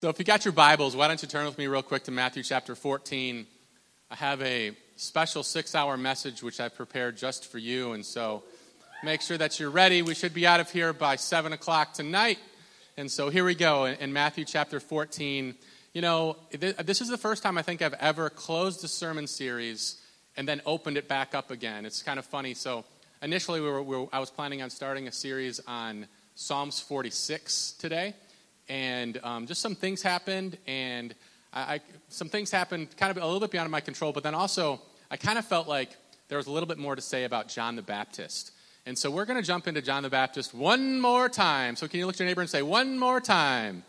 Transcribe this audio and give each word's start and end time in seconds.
So, 0.00 0.08
if 0.10 0.20
you 0.20 0.24
got 0.24 0.44
your 0.44 0.52
Bibles, 0.52 0.94
why 0.94 1.08
don't 1.08 1.20
you 1.20 1.26
turn 1.26 1.44
with 1.44 1.58
me 1.58 1.66
real 1.66 1.82
quick 1.82 2.04
to 2.04 2.12
Matthew 2.12 2.44
chapter 2.44 2.76
14? 2.76 3.44
I 4.12 4.14
have 4.14 4.40
a 4.42 4.70
special 4.94 5.42
six 5.42 5.74
hour 5.74 5.96
message 5.96 6.40
which 6.40 6.60
I've 6.60 6.76
prepared 6.76 7.16
just 7.16 7.50
for 7.50 7.58
you. 7.58 7.94
And 7.94 8.06
so, 8.06 8.44
make 9.02 9.22
sure 9.22 9.36
that 9.36 9.58
you're 9.58 9.70
ready. 9.70 10.02
We 10.02 10.14
should 10.14 10.32
be 10.32 10.46
out 10.46 10.60
of 10.60 10.70
here 10.70 10.92
by 10.92 11.16
7 11.16 11.52
o'clock 11.52 11.94
tonight. 11.94 12.38
And 12.96 13.10
so, 13.10 13.28
here 13.28 13.44
we 13.44 13.56
go 13.56 13.86
in 13.86 14.12
Matthew 14.12 14.44
chapter 14.44 14.78
14. 14.78 15.56
You 15.94 16.00
know, 16.00 16.36
this 16.52 17.00
is 17.00 17.08
the 17.08 17.18
first 17.18 17.42
time 17.42 17.58
I 17.58 17.62
think 17.62 17.82
I've 17.82 17.94
ever 17.94 18.30
closed 18.30 18.84
a 18.84 18.88
sermon 18.88 19.26
series 19.26 20.00
and 20.36 20.46
then 20.46 20.62
opened 20.64 20.96
it 20.96 21.08
back 21.08 21.34
up 21.34 21.50
again. 21.50 21.84
It's 21.84 22.04
kind 22.04 22.20
of 22.20 22.24
funny. 22.24 22.54
So, 22.54 22.84
initially, 23.20 23.60
we 23.60 23.66
were, 23.66 23.82
we 23.82 23.96
were, 23.96 24.06
I 24.12 24.20
was 24.20 24.30
planning 24.30 24.62
on 24.62 24.70
starting 24.70 25.08
a 25.08 25.12
series 25.12 25.58
on 25.66 26.06
Psalms 26.36 26.78
46 26.78 27.72
today 27.80 28.14
and 28.68 29.18
um, 29.22 29.46
just 29.46 29.62
some 29.62 29.74
things 29.74 30.02
happened, 30.02 30.58
and 30.66 31.14
I, 31.52 31.60
I, 31.60 31.80
some 32.08 32.28
things 32.28 32.50
happened 32.50 32.96
kind 32.96 33.10
of 33.10 33.22
a 33.22 33.24
little 33.24 33.40
bit 33.40 33.50
beyond 33.50 33.70
my 33.70 33.80
control, 33.80 34.12
but 34.12 34.22
then 34.22 34.34
also 34.34 34.80
I 35.10 35.16
kind 35.16 35.38
of 35.38 35.44
felt 35.44 35.68
like 35.68 35.96
there 36.28 36.38
was 36.38 36.46
a 36.46 36.50
little 36.50 36.66
bit 36.66 36.78
more 36.78 36.94
to 36.94 37.02
say 37.02 37.24
about 37.24 37.48
John 37.48 37.76
the 37.76 37.82
Baptist. 37.82 38.52
And 38.84 38.96
so 38.96 39.10
we're 39.10 39.24
going 39.24 39.40
to 39.40 39.46
jump 39.46 39.68
into 39.68 39.82
John 39.82 40.02
the 40.02 40.10
Baptist 40.10 40.54
one 40.54 41.00
more 41.00 41.28
time. 41.28 41.76
So 41.76 41.88
can 41.88 41.98
you 42.00 42.06
look 42.06 42.14
at 42.14 42.20
your 42.20 42.28
neighbor 42.28 42.40
and 42.40 42.48
say, 42.48 42.62
one 42.62 42.98
more 42.98 43.20
time? 43.20 43.84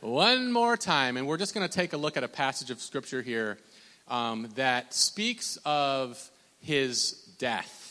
One 0.00 0.52
more 0.52 0.76
time. 0.76 1.16
And 1.16 1.26
we're 1.26 1.38
just 1.38 1.54
going 1.54 1.66
to 1.66 1.72
take 1.72 1.92
a 1.92 1.96
look 1.96 2.16
at 2.16 2.22
a 2.22 2.28
passage 2.28 2.70
of 2.70 2.80
scripture 2.80 3.22
here 3.22 3.58
um, 4.06 4.48
that 4.54 4.94
speaks 4.94 5.58
of 5.64 6.30
his 6.60 7.12
death. 7.38 7.83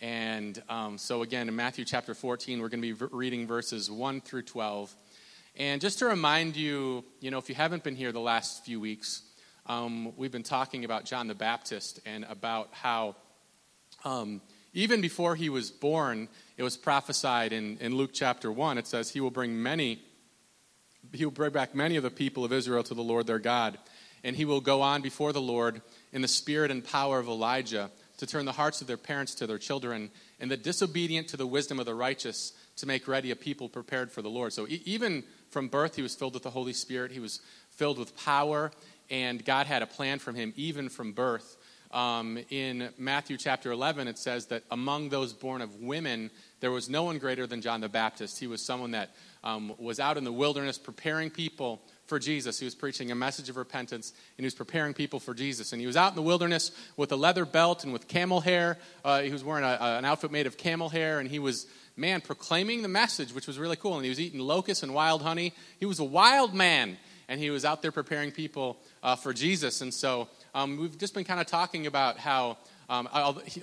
And 0.00 0.62
um, 0.68 0.98
so, 0.98 1.22
again, 1.22 1.48
in 1.48 1.56
Matthew 1.56 1.84
chapter 1.84 2.14
14, 2.14 2.60
we're 2.60 2.68
going 2.68 2.82
to 2.82 2.94
be 2.94 3.06
reading 3.12 3.46
verses 3.46 3.90
1 3.90 4.20
through 4.20 4.42
12. 4.42 4.94
And 5.56 5.80
just 5.80 6.00
to 6.00 6.06
remind 6.06 6.54
you, 6.54 7.02
you 7.20 7.30
know, 7.30 7.38
if 7.38 7.48
you 7.48 7.54
haven't 7.54 7.82
been 7.82 7.96
here 7.96 8.12
the 8.12 8.20
last 8.20 8.64
few 8.64 8.78
weeks, 8.78 9.22
um, 9.64 10.14
we've 10.18 10.32
been 10.32 10.42
talking 10.42 10.84
about 10.84 11.06
John 11.06 11.28
the 11.28 11.34
Baptist 11.34 12.00
and 12.04 12.24
about 12.28 12.68
how 12.72 13.16
um, 14.04 14.42
even 14.74 15.00
before 15.00 15.34
he 15.34 15.48
was 15.48 15.70
born, 15.70 16.28
it 16.58 16.62
was 16.62 16.76
prophesied 16.76 17.54
in, 17.54 17.78
in 17.78 17.96
Luke 17.96 18.10
chapter 18.12 18.52
1. 18.52 18.76
It 18.76 18.86
says, 18.86 19.10
He 19.10 19.20
will 19.20 19.30
bring 19.30 19.62
many, 19.62 20.02
He 21.14 21.24
will 21.24 21.32
bring 21.32 21.52
back 21.52 21.74
many 21.74 21.96
of 21.96 22.02
the 22.02 22.10
people 22.10 22.44
of 22.44 22.52
Israel 22.52 22.82
to 22.82 22.92
the 22.92 23.02
Lord 23.02 23.26
their 23.26 23.38
God. 23.38 23.78
And 24.22 24.34
he 24.34 24.44
will 24.44 24.60
go 24.60 24.82
on 24.82 25.02
before 25.02 25.32
the 25.32 25.40
Lord 25.40 25.80
in 26.12 26.20
the 26.20 26.28
spirit 26.28 26.70
and 26.70 26.84
power 26.84 27.20
of 27.20 27.28
Elijah 27.28 27.90
to 28.18 28.26
turn 28.26 28.44
the 28.44 28.52
hearts 28.52 28.80
of 28.80 28.86
their 28.86 28.96
parents 28.96 29.34
to 29.36 29.46
their 29.46 29.58
children 29.58 30.10
and 30.40 30.50
the 30.50 30.56
disobedient 30.56 31.28
to 31.28 31.36
the 31.36 31.46
wisdom 31.46 31.78
of 31.78 31.86
the 31.86 31.94
righteous 31.94 32.52
to 32.76 32.86
make 32.86 33.08
ready 33.08 33.30
a 33.30 33.36
people 33.36 33.68
prepared 33.68 34.10
for 34.10 34.22
the 34.22 34.30
Lord. 34.30 34.52
So 34.52 34.66
e- 34.66 34.82
even 34.84 35.24
from 35.50 35.68
birth, 35.68 35.96
he 35.96 36.02
was 36.02 36.14
filled 36.14 36.34
with 36.34 36.42
the 36.42 36.50
Holy 36.50 36.72
Spirit. 36.72 37.12
He 37.12 37.20
was 37.20 37.40
filled 37.70 37.98
with 37.98 38.16
power, 38.16 38.72
and 39.10 39.44
God 39.44 39.66
had 39.66 39.82
a 39.82 39.86
plan 39.86 40.18
from 40.18 40.34
him 40.34 40.52
even 40.56 40.88
from 40.88 41.12
birth. 41.12 41.56
Um, 41.92 42.38
in 42.50 42.90
Matthew 42.98 43.36
chapter 43.36 43.70
11, 43.70 44.08
it 44.08 44.18
says 44.18 44.46
that 44.46 44.64
among 44.70 45.08
those 45.08 45.32
born 45.32 45.62
of 45.62 45.76
women, 45.76 46.30
there 46.60 46.70
was 46.70 46.90
no 46.90 47.04
one 47.04 47.18
greater 47.18 47.46
than 47.46 47.62
John 47.62 47.80
the 47.80 47.88
Baptist. 47.88 48.38
He 48.38 48.46
was 48.46 48.60
someone 48.60 48.90
that 48.90 49.10
um, 49.44 49.72
was 49.78 50.00
out 50.00 50.16
in 50.16 50.24
the 50.24 50.32
wilderness 50.32 50.78
preparing 50.78 51.30
people 51.30 51.80
for 52.06 52.18
Jesus. 52.18 52.58
He 52.58 52.64
was 52.64 52.74
preaching 52.74 53.10
a 53.10 53.14
message 53.14 53.48
of 53.48 53.56
repentance, 53.56 54.10
and 54.10 54.44
he 54.44 54.46
was 54.46 54.54
preparing 54.54 54.94
people 54.94 55.20
for 55.20 55.34
Jesus. 55.34 55.72
And 55.72 55.80
he 55.80 55.86
was 55.86 55.96
out 55.96 56.12
in 56.12 56.16
the 56.16 56.22
wilderness 56.22 56.70
with 56.96 57.12
a 57.12 57.16
leather 57.16 57.44
belt 57.44 57.84
and 57.84 57.92
with 57.92 58.08
camel 58.08 58.40
hair. 58.40 58.78
Uh, 59.04 59.20
he 59.20 59.32
was 59.32 59.44
wearing 59.44 59.64
a, 59.64 59.78
a, 59.80 59.98
an 59.98 60.04
outfit 60.04 60.30
made 60.30 60.46
of 60.46 60.56
camel 60.56 60.88
hair, 60.88 61.18
and 61.20 61.28
he 61.28 61.38
was 61.38 61.66
man 61.96 62.20
proclaiming 62.20 62.82
the 62.82 62.88
message, 62.88 63.34
which 63.34 63.46
was 63.46 63.58
really 63.58 63.76
cool. 63.76 63.96
And 63.96 64.04
he 64.04 64.10
was 64.10 64.20
eating 64.20 64.40
locusts 64.40 64.82
and 64.82 64.94
wild 64.94 65.22
honey. 65.22 65.52
He 65.80 65.86
was 65.86 65.98
a 65.98 66.04
wild 66.04 66.54
man, 66.54 66.96
and 67.28 67.40
he 67.40 67.50
was 67.50 67.64
out 67.64 67.82
there 67.82 67.92
preparing 67.92 68.30
people 68.30 68.78
uh, 69.02 69.16
for 69.16 69.32
Jesus. 69.32 69.80
And 69.80 69.92
so 69.92 70.28
um, 70.54 70.78
we've 70.78 70.96
just 70.96 71.14
been 71.14 71.24
kind 71.24 71.40
of 71.40 71.46
talking 71.46 71.86
about 71.86 72.18
how, 72.18 72.58
um, 72.88 73.08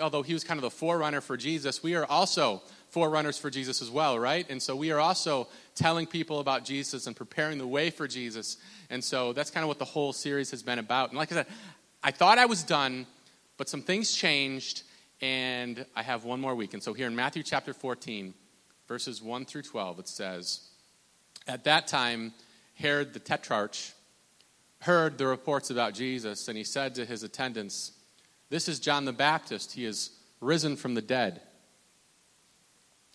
although 0.02 0.23
he 0.23 0.33
was 0.33 0.44
kind 0.44 0.58
of 0.58 0.64
the 0.64 0.71
forerunner 0.71 1.21
for 1.21 1.37
Jesus, 1.37 1.82
we 1.82 1.95
are 1.95 2.05
also 2.05 2.61
forerunners 2.89 3.39
for 3.39 3.49
Jesus 3.49 3.82
as 3.82 3.89
well, 3.89 4.20
right? 4.20 4.45
And 4.49 4.61
so 4.61 4.76
we 4.76 4.92
are 4.92 4.99
also 4.99 5.48
telling 5.76 6.06
people 6.06 6.39
about 6.39 6.66
Jesus 6.66 7.08
and 7.08 7.16
preparing 7.16 7.58
the 7.58 7.67
way 7.67 7.89
for 7.89 8.08
Jesus. 8.08 8.58
And 8.89 9.04
so 9.04 9.34
that's 9.34 9.50
kind 9.50 9.64
of 9.64 9.67
what 9.67 9.80
the 9.80 9.86
whole 9.86 10.14
series 10.14 10.52
has 10.52 10.64
been 10.64 10.80
about. 10.80 11.10
And 11.10 11.17
like 11.17 11.32
I 11.32 11.36
said, 11.36 11.48
I 12.04 12.11
thought 12.11 12.38
I 12.38 12.45
was 12.45 12.64
done, 12.64 13.08
but 13.58 13.70
some 13.70 13.82
things 13.82 14.14
changed 14.14 14.83
and 15.22 15.86
I 15.95 16.04
have 16.04 16.26
one 16.26 16.42
more 16.42 16.54
week. 16.54 16.73
And 16.73 16.83
so 16.83 16.94
here 16.94 17.08
in 17.08 17.16
Matthew 17.16 17.44
chapter 17.44 17.73
14, 17.73 18.33
verses 18.88 19.22
1 19.22 19.45
through 19.45 19.62
12, 19.62 20.00
it 20.00 20.08
says, 20.08 20.67
At 21.48 21.64
that 21.64 21.88
time, 21.88 22.33
Herod 22.76 23.14
the 23.14 23.20
Tetrarch 23.20 23.78
heard 24.80 25.17
the 25.17 25.28
reports 25.28 25.70
about 25.70 25.94
Jesus, 25.94 26.50
and 26.50 26.58
he 26.58 26.64
said 26.66 26.95
to 26.95 27.06
his 27.06 27.23
attendants, 27.23 27.94
This 28.50 28.67
is 28.67 28.82
John 28.82 29.06
the 29.06 29.14
Baptist. 29.14 29.72
He 29.72 29.86
is 29.86 30.12
risen 30.42 30.76
from 30.76 30.94
the 30.94 31.02
dead. 31.02 31.42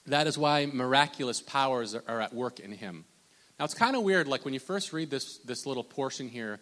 That 0.08 0.26
is 0.26 0.38
why 0.38 0.66
miraculous 0.66 1.40
powers 1.40 1.94
are 1.94 2.20
at 2.20 2.34
work 2.34 2.60
in 2.60 2.72
him. 2.72 3.04
Now, 3.58 3.64
it's 3.64 3.74
kind 3.74 3.96
of 3.96 4.02
weird, 4.02 4.28
like 4.28 4.44
when 4.44 4.54
you 4.54 4.60
first 4.60 4.92
read 4.92 5.10
this, 5.10 5.38
this 5.38 5.66
little 5.66 5.84
portion 5.84 6.28
here, 6.28 6.60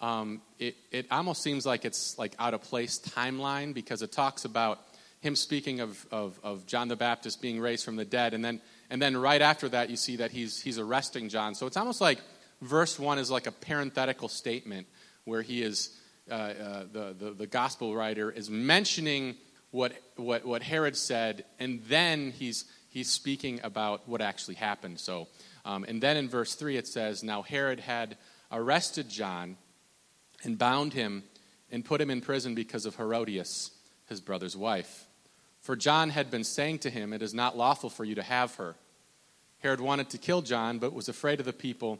um, 0.00 0.42
it, 0.58 0.76
it 0.90 1.06
almost 1.10 1.42
seems 1.42 1.64
like 1.64 1.84
it's 1.84 2.18
like 2.18 2.34
out 2.38 2.52
of 2.52 2.62
place 2.62 2.98
timeline 2.98 3.72
because 3.72 4.02
it 4.02 4.12
talks 4.12 4.44
about 4.44 4.80
him 5.20 5.34
speaking 5.36 5.80
of, 5.80 6.04
of, 6.10 6.38
of, 6.42 6.66
John 6.66 6.88
the 6.88 6.96
Baptist 6.96 7.40
being 7.40 7.58
raised 7.58 7.84
from 7.84 7.96
the 7.96 8.04
dead, 8.04 8.34
and 8.34 8.44
then, 8.44 8.60
and 8.90 9.00
then 9.00 9.16
right 9.16 9.40
after 9.40 9.70
that, 9.70 9.88
you 9.88 9.96
see 9.96 10.16
that 10.16 10.30
he's, 10.30 10.60
he's 10.60 10.78
arresting 10.78 11.30
John. 11.30 11.54
So 11.54 11.66
it's 11.66 11.78
almost 11.78 12.02
like 12.02 12.20
verse 12.60 12.98
1 12.98 13.18
is 13.18 13.30
like 13.30 13.46
a 13.46 13.52
parenthetical 13.52 14.28
statement 14.28 14.86
where 15.24 15.40
he 15.40 15.62
is, 15.62 15.98
uh, 16.30 16.34
uh, 16.34 16.84
the, 16.92 17.16
the, 17.18 17.30
the 17.30 17.46
gospel 17.46 17.94
writer 17.94 18.30
is 18.30 18.50
mentioning 18.50 19.36
what, 19.70 19.94
what, 20.16 20.44
what 20.44 20.62
Herod 20.62 20.96
said, 20.96 21.46
and 21.58 21.82
then 21.88 22.30
he's, 22.30 22.66
he's 22.94 23.10
speaking 23.10 23.60
about 23.64 24.08
what 24.08 24.20
actually 24.20 24.54
happened. 24.54 25.00
So, 25.00 25.26
um, 25.64 25.84
and 25.86 26.00
then 26.00 26.16
in 26.16 26.28
verse 26.28 26.54
3, 26.54 26.76
it 26.76 26.86
says, 26.86 27.24
Now 27.24 27.42
Herod 27.42 27.80
had 27.80 28.16
arrested 28.52 29.10
John 29.10 29.56
and 30.44 30.56
bound 30.56 30.94
him 30.94 31.24
and 31.72 31.84
put 31.84 32.00
him 32.00 32.08
in 32.08 32.20
prison 32.20 32.54
because 32.54 32.86
of 32.86 32.94
Herodias, 32.94 33.72
his 34.06 34.20
brother's 34.20 34.56
wife. 34.56 35.06
For 35.60 35.74
John 35.74 36.10
had 36.10 36.30
been 36.30 36.44
saying 36.44 36.78
to 36.80 36.90
him, 36.90 37.12
It 37.12 37.20
is 37.20 37.34
not 37.34 37.56
lawful 37.56 37.90
for 37.90 38.04
you 38.04 38.14
to 38.14 38.22
have 38.22 38.54
her. 38.54 38.76
Herod 39.58 39.80
wanted 39.80 40.10
to 40.10 40.18
kill 40.18 40.42
John, 40.42 40.78
but 40.78 40.92
was 40.92 41.08
afraid 41.08 41.40
of 41.40 41.46
the 41.46 41.52
people 41.52 41.98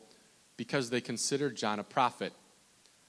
because 0.56 0.90
they 0.90 1.00
considered 1.00 1.56
John 1.56 1.80
a 1.80 1.84
prophet. 1.84 2.32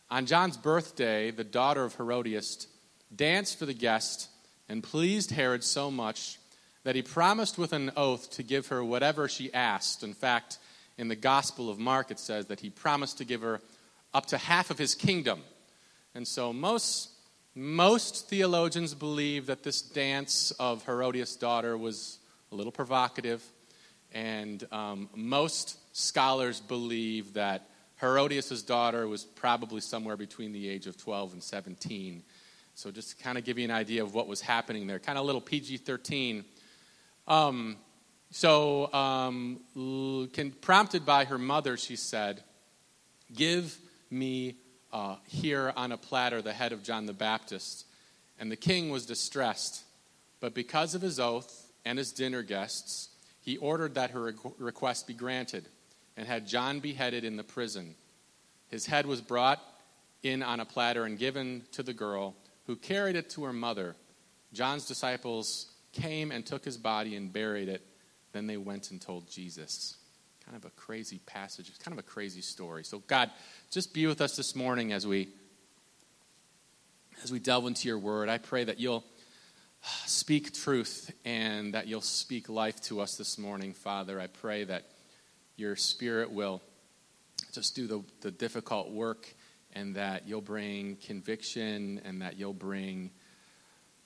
On 0.09 0.25
John's 0.25 0.57
birthday, 0.57 1.29
the 1.29 1.43
daughter 1.43 1.83
of 1.83 1.95
Herodias 1.95 2.67
danced 3.15 3.59
for 3.59 3.67
the 3.67 3.73
guest 3.75 4.29
and 4.67 4.81
pleased 4.81 5.29
Herod 5.29 5.63
so 5.63 5.91
much 5.91 6.39
that 6.85 6.95
he 6.95 7.01
promised 7.01 7.57
with 7.57 7.73
an 7.73 7.91
oath 7.97 8.29
to 8.29 8.43
give 8.43 8.67
her 8.67 8.83
whatever 8.83 9.27
she 9.27 9.51
asked. 9.53 10.03
In 10.03 10.13
fact, 10.13 10.59
in 10.99 11.07
the 11.07 11.15
Gospel 11.15 11.67
of 11.67 11.79
Mark, 11.79 12.11
it 12.11 12.19
says 12.19 12.45
that 12.45 12.59
he 12.59 12.69
promised 12.69 13.17
to 13.17 13.25
give 13.25 13.41
her 13.41 13.59
up 14.13 14.27
to 14.27 14.37
half 14.37 14.69
of 14.69 14.77
his 14.77 14.93
kingdom. 14.93 15.41
And 16.13 16.27
so 16.27 16.53
most, 16.53 17.09
most 17.55 18.29
theologians 18.29 18.93
believe 18.93 19.47
that 19.47 19.63
this 19.63 19.81
dance 19.81 20.51
of 20.59 20.85
Herodias' 20.85 21.35
daughter 21.35 21.75
was 21.75 22.19
a 22.51 22.55
little 22.55 22.71
provocative. 22.71 23.43
And 24.13 24.63
um, 24.71 25.09
most 25.15 25.79
scholars 25.91 26.61
believe 26.61 27.33
that 27.33 27.67
Herodias' 27.99 28.61
daughter 28.61 29.07
was 29.07 29.23
probably 29.23 29.81
somewhere 29.81 30.17
between 30.17 30.51
the 30.51 30.69
age 30.69 30.85
of 30.85 30.97
12 30.97 31.33
and 31.33 31.43
17. 31.43 32.21
So, 32.75 32.91
just 32.91 33.17
to 33.17 33.23
kind 33.23 33.37
of 33.37 33.43
give 33.43 33.57
you 33.57 33.65
an 33.65 33.71
idea 33.71 34.03
of 34.03 34.13
what 34.13 34.27
was 34.27 34.41
happening 34.41 34.85
there, 34.85 34.99
kind 34.99 35.17
of 35.17 35.23
a 35.23 35.25
little 35.25 35.41
PG 35.41 35.77
13. 35.77 36.43
Um, 37.27 37.77
so, 38.31 38.91
um, 38.93 39.61
can, 40.33 40.51
prompted 40.61 41.05
by 41.05 41.25
her 41.25 41.37
mother, 41.37 41.77
she 41.77 41.95
said, 41.95 42.43
Give 43.33 43.75
me 44.09 44.55
uh, 44.91 45.15
here 45.25 45.73
on 45.75 45.91
a 45.91 45.97
platter 45.97 46.41
the 46.41 46.53
head 46.53 46.71
of 46.71 46.83
John 46.83 47.05
the 47.05 47.13
Baptist. 47.13 47.85
And 48.39 48.51
the 48.51 48.55
king 48.55 48.89
was 48.89 49.05
distressed. 49.05 49.83
But 50.39 50.53
because 50.53 50.95
of 50.95 51.01
his 51.01 51.19
oath 51.19 51.71
and 51.85 51.97
his 51.97 52.11
dinner 52.11 52.43
guests, 52.43 53.09
he 53.41 53.57
ordered 53.57 53.95
that 53.95 54.11
her 54.11 54.33
request 54.57 55.07
be 55.07 55.13
granted 55.13 55.67
and 56.17 56.27
had 56.27 56.47
John 56.47 56.79
beheaded 56.79 57.23
in 57.23 57.37
the 57.37 57.43
prison. 57.43 57.95
His 58.69 58.85
head 58.85 59.05
was 59.05 59.21
brought 59.21 59.61
in 60.23 60.41
on 60.41 60.59
a 60.59 60.65
platter 60.65 61.05
and 61.05 61.19
given 61.19 61.63
to 61.73 61.83
the 61.83 61.93
girl, 61.93 62.35
who 62.67 62.75
carried 62.75 63.15
it 63.15 63.29
to 63.31 63.43
her 63.43 63.53
mother. 63.53 63.95
John's 64.53 64.87
disciples 64.87 65.67
came 65.95 66.31
and 66.31 66.45
took 66.45 66.63
his 66.63 66.77
body 66.77 67.15
and 67.15 67.31
buried 67.33 67.69
it. 67.69 67.81
Then 68.33 68.47
they 68.47 68.57
went 68.57 68.91
and 68.91 69.01
told 69.01 69.29
Jesus. 69.29 69.95
Kind 70.45 70.57
of 70.57 70.65
a 70.65 70.69
crazy 70.71 71.19
passage. 71.25 71.69
It's 71.69 71.77
kind 71.77 71.97
of 71.97 71.99
a 71.99 72.07
crazy 72.07 72.41
story. 72.41 72.83
So, 72.83 72.99
God, 73.07 73.31
just 73.71 73.93
be 73.93 74.05
with 74.05 74.21
us 74.21 74.35
this 74.35 74.55
morning 74.55 74.91
as 74.91 75.07
we 75.07 75.29
as 77.23 77.31
we 77.31 77.39
delve 77.39 77.65
into 77.65 77.87
your 77.87 77.97
word. 77.97 78.27
I 78.29 78.37
pray 78.37 78.65
that 78.65 78.79
you'll 78.79 79.03
speak 80.05 80.53
truth 80.53 81.11
and 81.23 81.73
that 81.73 81.87
you'll 81.87 82.01
speak 82.01 82.49
life 82.49 82.79
to 82.83 82.99
us 82.99 83.15
this 83.15 83.37
morning, 83.37 83.73
Father. 83.73 84.19
I 84.19 84.27
pray 84.27 84.65
that 84.65 84.83
your 85.55 85.75
spirit 85.75 86.31
will 86.31 86.61
just 87.53 87.75
do 87.75 87.87
the, 87.87 88.03
the 88.21 88.31
difficult 88.31 88.91
work 88.91 89.33
and 89.73 89.95
that 89.95 90.27
you'll 90.27 90.41
bring 90.41 90.97
conviction 90.97 92.01
and 92.03 92.21
that 92.21 92.37
you'll 92.37 92.53
bring 92.53 93.11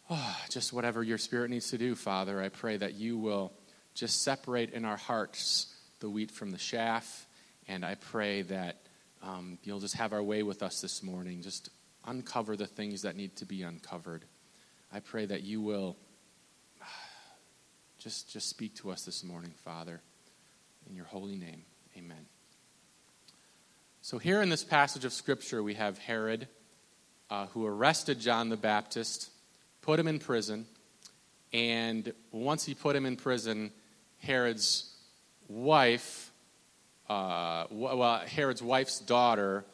oh, 0.09 0.38
just 0.50 0.73
whatever 0.73 1.03
your 1.03 1.17
spirit 1.17 1.50
needs 1.50 1.69
to 1.71 1.77
do, 1.77 1.95
Father. 1.95 2.41
I 2.41 2.50
pray 2.50 2.77
that 2.77 2.95
you 2.95 3.17
will 3.17 3.51
just 3.94 4.21
separate 4.23 4.71
in 4.71 4.85
our 4.85 4.97
hearts 4.97 5.73
the 6.00 6.09
wheat 6.09 6.31
from 6.31 6.51
the 6.51 6.57
chaff. 6.57 7.27
And 7.67 7.85
I 7.85 7.95
pray 7.95 8.44
that 8.44 8.77
um, 9.21 9.59
you'll 9.63 9.79
just 9.79 9.95
have 9.95 10.13
our 10.13 10.23
way 10.23 10.44
with 10.44 10.63
us 10.63 10.81
this 10.81 11.03
morning. 11.03 11.41
Just 11.41 11.69
uncover 12.06 12.56
the 12.56 12.65
things 12.65 13.03
that 13.03 13.15
need 13.15 13.35
to 13.38 13.45
be 13.45 13.63
uncovered. 13.63 14.25
I 14.91 15.01
pray 15.01 15.25
that 15.25 15.44
you 15.44 15.61
will 15.61 15.97
just, 18.00 18.31
just 18.31 18.50
speak 18.50 18.75
to 18.77 18.91
us 18.91 19.03
this 19.03 19.23
morning, 19.23 19.53
Father. 19.63 20.01
In 20.89 20.95
your 20.95 21.05
holy 21.05 21.35
name, 21.35 21.63
amen. 21.95 22.25
So, 24.01 24.17
here 24.17 24.41
in 24.41 24.50
this 24.50 24.63
passage 24.63 25.05
of 25.05 25.13
Scripture, 25.13 25.62
we 25.62 25.75
have 25.75 26.00
Herod, 26.00 26.47
uh, 27.29 27.45
who 27.47 27.67
arrested 27.67 28.19
John 28.19 28.50
the 28.50 28.57
Baptist, 28.57 29.29
put 29.81 29.99
him 29.99 30.07
in 30.07 30.19
prison, 30.19 30.65
and 31.53 32.13
once 32.31 32.65
he 32.65 32.73
put 32.73 32.95
him 32.95 33.05
in 33.05 33.15
prison, 33.15 33.71
Herod's 34.19 34.93
wife, 35.47 36.31
uh, 37.09 37.65
well, 37.71 38.19
Herod's 38.19 38.61
wife's 38.61 38.99
daughter, 38.99 39.65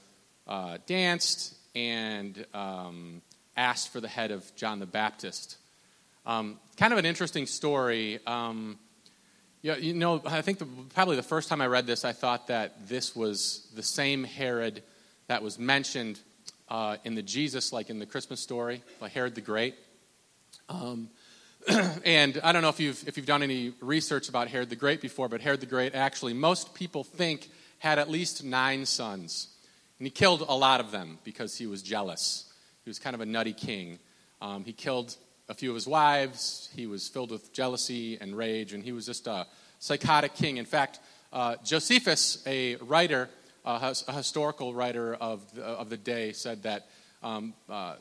uh, 0.48 0.78
danced 0.86 1.56
and 1.76 2.46
um, 2.54 3.22
asked 3.58 3.92
for 3.92 4.00
the 4.00 4.08
head 4.08 4.32
of 4.32 4.56
John 4.56 4.80
the 4.80 4.86
Baptist. 4.86 5.58
Um, 6.26 6.60
kind 6.78 6.94
of 6.94 7.00
an 7.00 7.06
interesting 7.06 7.46
story. 7.46 8.20
Um, 8.26 8.80
you, 9.62 9.94
know, 9.94 10.22
I 10.26 10.42
think 10.42 10.60
the, 10.60 10.68
probably 10.94 11.16
the 11.16 11.24
first 11.24 11.50
time 11.50 11.60
I 11.60 11.68
read 11.68 11.88
this, 11.88 12.06
I 12.06 12.14
thought 12.14 12.48
that 12.48 12.88
this 12.88 13.16
was 13.16 13.68
the 13.76 13.84
same 13.84 14.24
Herod 14.24 14.84
that 15.28 15.42
was 15.42 15.58
mentioned 15.58 16.20
uh, 16.70 16.98
in 17.04 17.16
the 17.16 17.24
Jesus, 17.24 17.74
like 17.74 17.90
in 17.90 18.00
the 18.00 18.06
Christmas 18.06 18.40
story, 18.40 18.82
by 19.00 19.10
Herod 19.10 19.36
the 19.36 19.42
Great. 19.42 19.76
Um, 20.70 21.10
and 22.06 22.40
I 22.44 22.52
don't 22.52 22.62
know 22.62 22.70
if 22.70 22.80
you've, 22.80 23.08
if 23.08 23.18
you've 23.18 23.26
done 23.26 23.44
any 23.44 23.74
research 23.82 24.30
about 24.30 24.48
Herod 24.48 24.70
the 24.70 24.76
Great 24.76 25.02
before, 25.02 25.30
but 25.30 25.42
Herod 25.42 25.60
the 25.60 25.66
Great 25.66 25.96
actually, 25.96 26.34
most 26.34 26.74
people 26.74 27.04
think, 27.04 27.50
had 27.80 28.00
at 28.00 28.10
least 28.10 28.44
nine 28.44 28.86
sons. 28.86 29.50
And 30.00 30.06
he 30.06 30.12
killed 30.12 30.44
a 30.48 30.56
lot 30.56 30.80
of 30.80 30.92
them 30.92 31.20
because 31.24 31.58
he 31.58 31.68
was 31.68 31.82
jealous. 31.82 32.52
He 32.84 32.90
was 32.90 33.00
kind 33.00 33.14
of 33.14 33.22
a 33.22 33.26
nutty 33.26 33.54
king. 33.54 34.00
Um, 34.42 34.64
he 34.64 34.74
killed 34.74 35.16
a 35.50 35.54
few 35.54 35.70
of 35.70 35.76
his 35.76 35.88
wives. 35.88 36.70
He 36.76 36.88
was 36.88 37.08
filled 37.08 37.32
with 37.32 37.54
jealousy 37.54 38.18
and 38.20 38.36
rage, 38.36 38.74
and 38.74 38.84
he 38.84 38.92
was 38.92 39.06
just 39.06 39.28
a 39.28 39.46
psychotic 39.80 40.34
king. 40.34 40.58
In 40.58 40.66
fact, 40.66 41.00
uh, 41.32 41.56
Josephus, 41.64 42.44
a 42.46 42.76
writer, 42.78 43.30
a 43.66 44.14
historical 44.14 44.74
writer 44.74 45.16
of 45.16 45.42
the, 45.54 45.64
of 45.64 45.90
the 45.90 45.98
day, 45.98 46.32
said 46.32 46.64
that 46.64 46.88
um, 47.24 47.54
uh, 47.70 47.96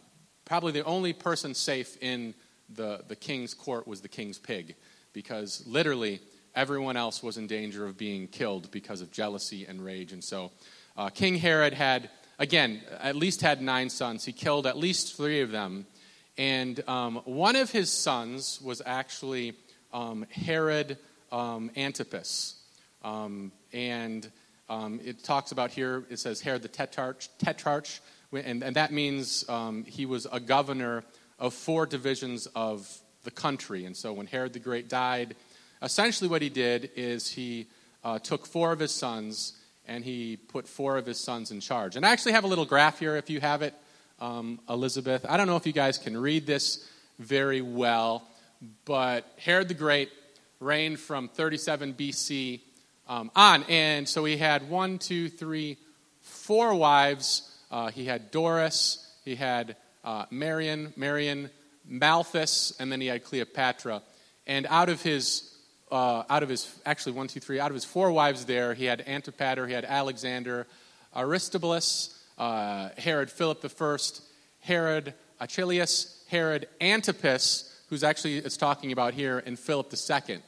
probably 0.45 0.73
the 0.73 0.85
only 0.85 1.13
person 1.13 1.55
safe 1.55 1.97
in 2.01 2.35
the, 2.69 3.05
the 3.09 3.17
king's 3.17 3.55
court 3.55 3.87
was 3.87 4.01
the 4.01 4.09
king's 4.09 4.39
pig, 4.39 4.75
because 5.13 5.65
literally 5.67 6.21
everyone 6.55 6.97
else 6.97 7.23
was 7.23 7.37
in 7.37 7.47
danger 7.47 7.85
of 7.85 7.97
being 7.97 8.29
killed 8.29 8.71
because 8.71 9.01
of 9.01 9.11
jealousy 9.11 9.67
and 9.67 9.85
rage. 9.85 10.13
And 10.13 10.23
so 10.23 10.53
uh, 10.97 11.09
King 11.09 11.37
Herod 11.37 11.75
had, 11.75 12.11
again, 12.39 12.81
at 13.01 13.17
least 13.17 13.41
had 13.41 13.61
nine 13.61 13.91
sons. 13.91 14.25
He 14.25 14.33
killed 14.33 14.67
at 14.67 14.77
least 14.77 15.17
three 15.17 15.41
of 15.41 15.51
them. 15.51 15.87
And 16.37 16.83
um, 16.89 17.23
one 17.25 17.57
of 17.57 17.71
his 17.71 17.91
sons 17.91 18.61
was 18.63 18.83
actually 18.85 19.55
um, 19.93 20.27
Herod 20.31 20.99
um, 21.31 21.71
Antipas. 21.77 22.57
Um, 23.03 23.53
and 23.73 24.31
um, 24.69 25.01
it 25.05 25.23
talks 25.23 25.53
about 25.53 25.71
here, 25.71 26.05
it 26.09 26.19
says 26.19 26.41
Herod 26.41 26.63
the 26.63 26.69
Tetrarch, 26.69 27.27
tetrarch 27.39 28.01
and, 28.33 28.63
and 28.65 28.77
that 28.77 28.93
means 28.93 29.49
um, 29.49 29.85
he 29.85 30.07
was 30.07 30.27
a 30.31 30.41
governor 30.41 31.05
of 31.39 31.55
four 31.55 31.87
divisions 31.87 32.47
of 32.55 32.89
the 33.25 33.31
country. 33.31 33.85
And 33.85 33.97
so 33.97 34.13
when 34.13 34.27
Herod 34.27 34.53
the 34.53 34.59
Great 34.59 34.89
died, 34.89 35.35
essentially 35.83 36.29
what 36.29 36.43
he 36.43 36.49
did 36.49 36.91
is 36.97 37.29
he 37.29 37.67
uh, 38.03 38.19
took 38.19 38.47
four 38.47 38.73
of 38.73 38.79
his 38.79 38.93
sons 38.93 39.55
and 39.87 40.05
he 40.05 40.37
put 40.37 40.67
four 40.67 40.97
of 40.97 41.07
his 41.07 41.19
sons 41.19 41.51
in 41.51 41.61
charge. 41.61 41.97
And 41.97 42.07
I 42.07 42.11
actually 42.11 42.33
have 42.33 42.45
a 42.45 42.47
little 42.47 42.65
graph 42.65 42.99
here 42.99 43.17
if 43.17 43.29
you 43.29 43.41
have 43.41 43.63
it, 43.63 43.75
um, 44.21 44.61
Elizabeth. 44.69 45.27
I 45.29 45.37
don't 45.37 45.47
know 45.47 45.57
if 45.57 45.67
you 45.67 45.73
guys 45.73 45.99
can 45.99 46.17
read 46.17 46.47
this 46.47 46.89
very 47.19 47.61
well, 47.61 48.27
but 48.85 49.27
Herod 49.39 49.69
the 49.69 49.75
Great 49.75 50.11
reigned 50.61 50.99
from 50.99 51.29
37 51.29 51.95
BC 51.95 52.61
um, 53.09 53.31
on. 53.37 53.65
And 53.65 54.09
so 54.09 54.25
he 54.25 54.37
had 54.37 54.69
one, 54.69 54.99
two, 54.99 55.29
three, 55.29 55.77
four 56.21 56.75
wives. 56.75 57.51
Uh, 57.71 57.91
he 57.91 58.05
had 58.07 58.31
Doris, 58.31 59.07
he 59.25 59.35
had 59.35 59.77
uh, 60.05 60.27
Marion, 60.31 60.93
Marion, 60.97 61.51
Malthus, 61.87 62.75
and 62.79 62.93
then 62.93 63.01
he 63.01 63.09
had 63.09 63.25
Cleopatra. 63.25 64.03
And 64.47 64.67
out 64.69 64.89
of 64.89 65.03
his 65.03 65.51
uh, 65.91 66.25
out 66.29 66.43
of 66.43 66.49
his, 66.49 66.75
actually, 66.85 67.13
one, 67.13 67.29
two, 67.29 67.41
three, 67.41 67.61
out 67.61 67.71
of 67.71 67.75
his 67.75 67.85
four 67.85 68.11
wives 68.11 68.47
there, 68.47 68.75
he 68.75 68.85
had 68.85 69.05
Antipater, 69.07 69.67
he 69.67 69.75
had 69.75 69.85
Alexander, 69.85 70.67
Aristobulus, 71.15 72.21
uh, 72.37 72.89
Herod 72.99 73.31
Philip 73.31 73.65
I, 73.65 73.97
Herod 74.61 75.15
Archelaus, 75.41 76.25
Herod 76.29 76.69
Antipas, 76.81 77.73
who's 77.91 78.03
actually 78.03 78.39
it's 78.39 78.57
talking 78.57 78.93
about 78.93 79.15
here, 79.15 79.43
and 79.45 79.59
Philip 79.59 79.93
II. 79.93 80.39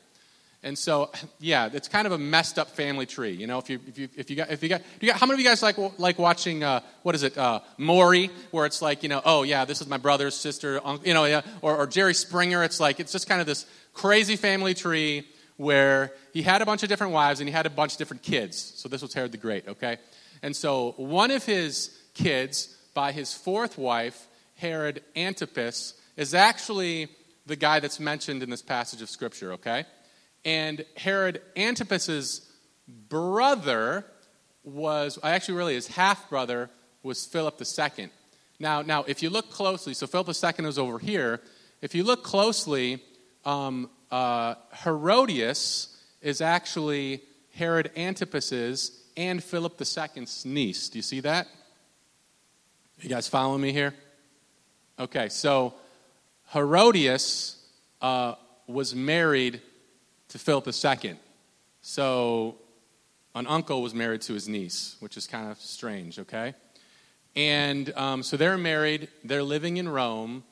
And 0.66 0.76
so, 0.76 1.12
yeah, 1.38 1.70
it's 1.72 1.88
kind 1.88 2.06
of 2.06 2.12
a 2.12 2.18
messed 2.18 2.58
up 2.58 2.70
family 2.70 3.06
tree. 3.06 3.30
You 3.30 3.46
know, 3.46 3.58
if 3.58 3.70
you 3.70 3.80
if 3.86 3.98
you 3.98 4.08
if 4.16 4.30
you 4.30 4.36
got 4.36 4.50
if 4.50 4.62
you 4.62 4.68
got, 4.68 4.82
you 5.00 5.08
got 5.08 5.18
how 5.18 5.26
many 5.26 5.36
of 5.36 5.40
you 5.40 5.46
guys 5.46 5.62
like 5.62 5.76
like 5.98 6.18
watching 6.18 6.64
uh, 6.64 6.80
what 7.02 7.14
is 7.14 7.22
it 7.22 7.38
uh, 7.38 7.60
Maury, 7.78 8.30
where 8.50 8.66
it's 8.66 8.82
like 8.82 9.02
you 9.02 9.08
know, 9.08 9.22
oh 9.24 9.44
yeah, 9.44 9.64
this 9.64 9.80
is 9.80 9.86
my 9.86 9.96
brother's 9.96 10.34
sister, 10.34 10.80
you 11.04 11.14
know, 11.14 11.24
yeah, 11.24 11.42
or, 11.62 11.76
or 11.76 11.86
Jerry 11.86 12.14
Springer. 12.14 12.64
It's 12.64 12.80
like 12.80 13.00
it's 13.00 13.12
just 13.12 13.28
kind 13.28 13.40
of 13.40 13.46
this 13.46 13.64
crazy 13.94 14.36
family 14.36 14.74
tree 14.74 15.26
where 15.56 16.12
he 16.32 16.42
had 16.42 16.60
a 16.60 16.66
bunch 16.66 16.82
of 16.82 16.88
different 16.88 17.12
wives 17.12 17.40
and 17.40 17.48
he 17.48 17.52
had 17.52 17.64
a 17.64 17.70
bunch 17.70 17.92
of 17.92 17.98
different 17.98 18.22
kids. 18.22 18.58
So 18.76 18.88
this 18.88 19.00
was 19.00 19.14
Herod 19.14 19.32
the 19.32 19.38
Great, 19.38 19.66
okay? 19.68 19.96
And 20.42 20.54
so 20.54 20.92
one 20.98 21.30
of 21.30 21.44
his 21.44 21.96
kids, 22.12 22.76
by 22.92 23.12
his 23.12 23.32
fourth 23.32 23.78
wife, 23.78 24.26
Herod 24.56 25.02
Antipas, 25.14 25.94
is 26.16 26.34
actually 26.34 27.08
the 27.46 27.56
guy 27.56 27.80
that's 27.80 28.00
mentioned 28.00 28.42
in 28.42 28.50
this 28.50 28.60
passage 28.60 29.00
of 29.00 29.08
Scripture, 29.08 29.52
okay? 29.54 29.86
And 30.46 30.84
Herod 30.96 31.42
Antipas's 31.56 32.48
brother 32.86 34.06
was, 34.62 35.18
actually, 35.24 35.56
really, 35.56 35.74
his 35.74 35.88
half 35.88 36.30
brother 36.30 36.70
was 37.02 37.26
Philip 37.26 37.60
II. 37.60 38.10
Now, 38.60 38.80
now, 38.80 39.02
if 39.08 39.24
you 39.24 39.28
look 39.28 39.50
closely, 39.50 39.92
so 39.92 40.06
Philip 40.06 40.28
II 40.28 40.66
is 40.66 40.78
over 40.78 41.00
here. 41.00 41.40
If 41.82 41.96
you 41.96 42.04
look 42.04 42.22
closely, 42.22 43.02
um, 43.44 43.90
uh, 44.12 44.54
Herodias 44.84 46.00
is 46.22 46.40
actually 46.40 47.22
Herod 47.52 47.90
Antipas's 47.96 49.02
and 49.16 49.42
Philip 49.42 49.80
II's 49.80 50.44
niece. 50.44 50.88
Do 50.88 50.98
you 50.98 51.02
see 51.02 51.20
that? 51.20 51.48
You 53.00 53.08
guys 53.08 53.26
following 53.26 53.62
me 53.62 53.72
here? 53.72 53.94
Okay, 54.96 55.28
so 55.28 55.74
Herodias 56.52 57.56
uh, 58.00 58.36
was 58.68 58.94
married 58.94 59.60
to 60.28 60.38
Philip 60.38 60.68
II. 60.68 61.16
So 61.82 62.56
an 63.34 63.46
uncle 63.46 63.82
was 63.82 63.94
married 63.94 64.22
to 64.22 64.32
his 64.34 64.48
niece, 64.48 64.96
which 65.00 65.16
is 65.16 65.26
kind 65.26 65.50
of 65.50 65.60
strange, 65.60 66.18
okay? 66.18 66.54
And 67.34 67.92
um, 67.96 68.22
so 68.22 68.36
they're 68.36 68.56
married, 68.56 69.08
they're 69.22 69.42
living 69.42 69.76
in 69.76 69.88
Rome, 69.88 70.44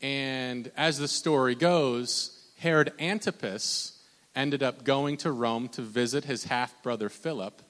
and 0.00 0.70
as 0.76 0.98
the 0.98 1.08
story 1.08 1.56
goes, 1.56 2.48
Herod 2.58 2.92
Antipas 3.00 4.00
ended 4.36 4.62
up 4.62 4.84
going 4.84 5.16
to 5.18 5.32
Rome 5.32 5.68
to 5.70 5.82
visit 5.82 6.24
his 6.24 6.44
half 6.44 6.80
brother 6.82 7.08
Philip. 7.08 7.60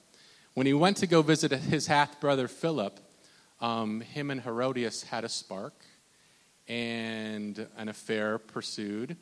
When 0.53 0.67
he 0.67 0.73
went 0.73 0.97
to 0.97 1.07
go 1.07 1.23
visit 1.23 1.51
his 1.51 1.87
half 1.87 2.19
brother 2.19 2.47
Philip, 2.47 2.99
um, 3.59 4.01
him 4.01 4.29
and 4.29 4.41
Herodias 4.41 5.03
had 5.03 5.23
a 5.23 5.29
spark, 5.29 5.73
and 6.67 7.67
an 7.75 7.89
affair 7.89 8.37
pursued, 8.37 9.17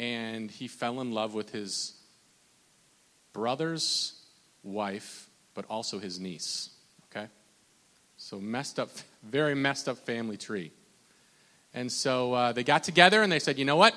and 0.00 0.50
he 0.50 0.66
fell 0.66 1.02
in 1.02 1.12
love 1.12 1.34
with 1.34 1.50
his 1.50 1.92
brother's 3.34 4.14
wife, 4.62 5.28
but 5.52 5.66
also 5.68 5.98
his 5.98 6.18
niece. 6.18 6.70
Okay? 7.10 7.26
So, 8.16 8.40
messed 8.40 8.80
up, 8.80 8.88
very 9.22 9.54
messed 9.54 9.90
up 9.90 9.98
family 9.98 10.38
tree. 10.38 10.72
And 11.74 11.92
so 11.92 12.32
uh, 12.32 12.52
they 12.52 12.64
got 12.64 12.82
together 12.82 13.22
and 13.22 13.30
they 13.30 13.38
said, 13.38 13.58
you 13.58 13.64
know 13.64 13.76
what? 13.76 13.94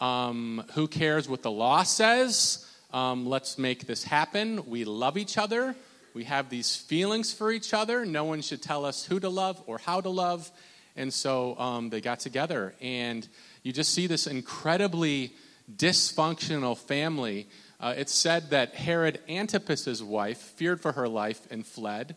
Um, 0.00 0.64
who 0.74 0.86
cares 0.86 1.28
what 1.28 1.42
the 1.42 1.50
law 1.50 1.82
says? 1.82 2.66
Um, 2.92 3.26
let's 3.26 3.58
make 3.58 3.86
this 3.86 4.04
happen. 4.04 4.64
We 4.66 4.84
love 4.84 5.18
each 5.18 5.36
other. 5.36 5.74
We 6.14 6.24
have 6.24 6.50
these 6.50 6.76
feelings 6.76 7.32
for 7.32 7.50
each 7.50 7.74
other. 7.74 8.06
No 8.06 8.24
one 8.24 8.42
should 8.42 8.62
tell 8.62 8.84
us 8.84 9.04
who 9.04 9.18
to 9.20 9.28
love 9.28 9.60
or 9.66 9.78
how 9.78 10.00
to 10.00 10.08
love. 10.08 10.50
And 10.96 11.12
so 11.12 11.58
um, 11.58 11.90
they 11.90 12.00
got 12.00 12.20
together. 12.20 12.74
And 12.80 13.26
you 13.62 13.72
just 13.72 13.92
see 13.94 14.06
this 14.06 14.26
incredibly 14.26 15.32
dysfunctional 15.74 16.76
family. 16.76 17.48
Uh, 17.80 17.94
it's 17.96 18.14
said 18.14 18.50
that 18.50 18.74
Herod 18.74 19.20
Antipas's 19.28 20.02
wife 20.02 20.38
feared 20.38 20.80
for 20.80 20.92
her 20.92 21.08
life 21.08 21.40
and 21.50 21.66
fled. 21.66 22.16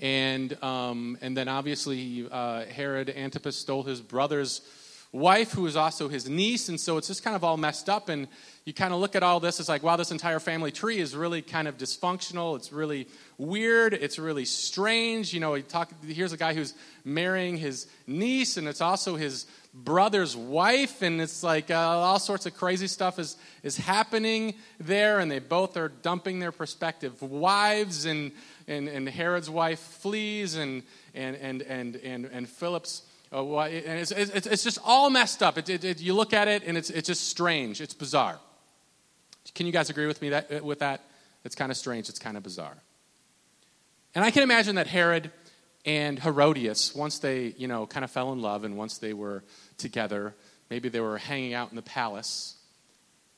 And, 0.00 0.62
um, 0.62 1.16
and 1.20 1.36
then 1.36 1.48
obviously, 1.48 2.28
uh, 2.30 2.64
Herod 2.64 3.10
Antipas 3.10 3.56
stole 3.56 3.82
his 3.82 4.00
brother's 4.00 4.60
wife, 5.12 5.52
who 5.52 5.62
was 5.62 5.76
also 5.76 6.08
his 6.08 6.28
niece. 6.28 6.68
And 6.68 6.78
so 6.80 6.96
it's 6.98 7.08
just 7.08 7.22
kind 7.22 7.36
of 7.36 7.44
all 7.44 7.56
messed 7.56 7.88
up. 7.88 8.08
And 8.08 8.28
you 8.66 8.74
kind 8.74 8.92
of 8.92 8.98
look 8.98 9.14
at 9.14 9.22
all 9.22 9.38
this, 9.38 9.60
it's 9.60 9.68
like, 9.68 9.84
wow, 9.84 9.94
this 9.94 10.10
entire 10.10 10.40
family 10.40 10.72
tree 10.72 10.98
is 10.98 11.14
really 11.14 11.40
kind 11.40 11.68
of 11.68 11.78
dysfunctional. 11.78 12.56
It's 12.56 12.72
really 12.72 13.06
weird. 13.38 13.94
It's 13.94 14.18
really 14.18 14.44
strange. 14.44 15.32
You 15.32 15.38
know, 15.38 15.54
he 15.54 15.62
talk, 15.62 15.92
here's 16.04 16.32
a 16.32 16.36
guy 16.36 16.52
who's 16.52 16.74
marrying 17.04 17.56
his 17.56 17.86
niece, 18.08 18.56
and 18.56 18.66
it's 18.66 18.80
also 18.80 19.14
his 19.14 19.46
brother's 19.72 20.36
wife. 20.36 21.02
And 21.02 21.20
it's 21.20 21.44
like 21.44 21.70
uh, 21.70 21.76
all 21.76 22.18
sorts 22.18 22.44
of 22.46 22.56
crazy 22.56 22.88
stuff 22.88 23.20
is, 23.20 23.36
is 23.62 23.76
happening 23.76 24.54
there. 24.80 25.20
And 25.20 25.30
they 25.30 25.38
both 25.38 25.76
are 25.76 25.88
dumping 25.88 26.40
their 26.40 26.50
prospective 26.50 27.22
wives. 27.22 28.04
And, 28.04 28.32
and, 28.66 28.88
and 28.88 29.08
Herod's 29.08 29.48
wife 29.48 29.78
flees, 29.78 30.56
and, 30.56 30.82
and, 31.14 31.36
and, 31.36 31.62
and, 31.62 31.96
and, 31.96 32.24
and 32.24 32.48
Philip's. 32.48 33.02
Uh, 33.32 33.44
it's, 33.70 34.10
it's, 34.10 34.46
it's, 34.46 34.64
just 34.64 34.78
all 34.84 35.08
messed 35.08 35.40
up. 35.40 35.56
It, 35.56 35.68
it, 35.68 35.84
it, 35.84 36.00
you 36.00 36.14
look 36.14 36.32
at 36.32 36.48
it, 36.48 36.64
and 36.66 36.76
it's, 36.76 36.90
it's 36.90 37.06
just 37.06 37.28
strange. 37.28 37.80
It's 37.80 37.94
bizarre. 37.94 38.40
Can 39.54 39.66
you 39.66 39.72
guys 39.72 39.90
agree 39.90 40.06
with 40.06 40.20
me 40.22 40.30
that, 40.30 40.64
with 40.64 40.80
that? 40.80 41.02
It's 41.44 41.54
kind 41.54 41.70
of 41.70 41.76
strange, 41.76 42.08
it's 42.08 42.18
kind 42.18 42.36
of 42.36 42.42
bizarre. 42.42 42.76
And 44.14 44.24
I 44.24 44.30
can 44.30 44.42
imagine 44.42 44.76
that 44.76 44.86
Herod 44.86 45.30
and 45.84 46.18
Herodias, 46.18 46.94
once 46.94 47.18
they, 47.18 47.54
you 47.56 47.68
know, 47.68 47.86
kind 47.86 48.04
of 48.04 48.10
fell 48.10 48.32
in 48.32 48.40
love 48.40 48.64
and 48.64 48.76
once 48.76 48.98
they 48.98 49.12
were 49.12 49.44
together, 49.78 50.34
maybe 50.70 50.88
they 50.88 51.00
were 51.00 51.18
hanging 51.18 51.54
out 51.54 51.70
in 51.70 51.76
the 51.76 51.82
palace 51.82 52.56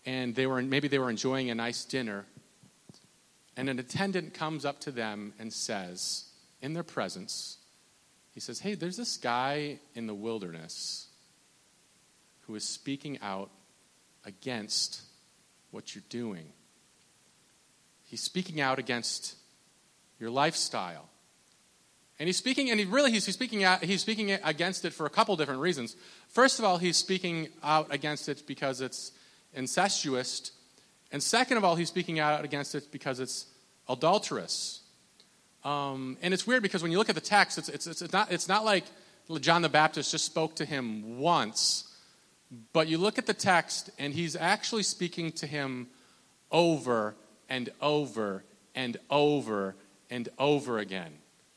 and 0.08 0.34
they 0.34 0.46
were 0.46 0.62
maybe 0.62 0.88
they 0.88 0.98
were 0.98 1.10
enjoying 1.10 1.50
a 1.50 1.54
nice 1.54 1.84
dinner 1.84 2.24
and 3.56 3.68
an 3.68 3.78
attendant 3.78 4.32
comes 4.32 4.64
up 4.64 4.80
to 4.80 4.90
them 4.90 5.34
and 5.38 5.52
says 5.52 6.24
in 6.62 6.72
their 6.72 6.82
presence 6.82 7.58
he 8.32 8.40
says 8.40 8.60
hey 8.60 8.74
there's 8.74 8.96
this 8.96 9.16
guy 9.18 9.78
in 9.94 10.06
the 10.06 10.14
wilderness 10.14 11.08
who 12.46 12.54
is 12.54 12.64
speaking 12.64 13.18
out 13.20 13.50
against 14.24 15.02
what 15.70 15.94
you're 15.94 16.04
doing. 16.08 16.52
He's 18.04 18.22
speaking 18.22 18.60
out 18.60 18.78
against 18.78 19.36
your 20.18 20.30
lifestyle. 20.30 21.08
And 22.18 22.26
he's 22.26 22.36
speaking, 22.36 22.70
and 22.70 22.80
he 22.80 22.86
really 22.86 23.12
he's, 23.12 23.32
speaking 23.32 23.62
out, 23.62 23.84
he's 23.84 24.00
speaking 24.00 24.32
against 24.32 24.84
it 24.84 24.92
for 24.92 25.06
a 25.06 25.10
couple 25.10 25.36
different 25.36 25.60
reasons. 25.60 25.94
First 26.28 26.58
of 26.58 26.64
all, 26.64 26.78
he's 26.78 26.96
speaking 26.96 27.48
out 27.62 27.86
against 27.90 28.28
it 28.28 28.42
because 28.46 28.80
it's 28.80 29.12
incestuous, 29.54 30.50
and 31.12 31.22
second 31.22 31.56
of 31.56 31.64
all, 31.64 31.76
he's 31.76 31.88
speaking 31.88 32.18
out 32.18 32.44
against 32.44 32.74
it 32.74 32.90
because 32.90 33.20
it's 33.20 33.46
adulterous. 33.88 34.80
Um, 35.64 36.18
and 36.22 36.34
it's 36.34 36.46
weird 36.46 36.62
because 36.62 36.82
when 36.82 36.92
you 36.92 36.98
look 36.98 37.08
at 37.08 37.14
the 37.14 37.20
text, 37.20 37.58
it's, 37.58 37.68
it's, 37.68 37.86
it's, 37.86 38.12
not, 38.12 38.30
it's 38.30 38.48
not 38.48 38.64
like 38.64 38.84
John 39.40 39.62
the 39.62 39.68
Baptist 39.68 40.10
just 40.10 40.24
spoke 40.24 40.56
to 40.56 40.64
him 40.64 41.18
once 41.18 41.87
but 42.72 42.88
you 42.88 42.98
look 42.98 43.18
at 43.18 43.26
the 43.26 43.34
text, 43.34 43.90
and 43.98 44.14
he's 44.14 44.34
actually 44.34 44.82
speaking 44.82 45.32
to 45.32 45.46
him 45.46 45.88
over 46.50 47.14
and 47.48 47.70
over 47.80 48.44
and 48.74 48.96
over 49.10 49.74
and 50.10 50.28
over 50.38 50.78
again. 50.78 51.12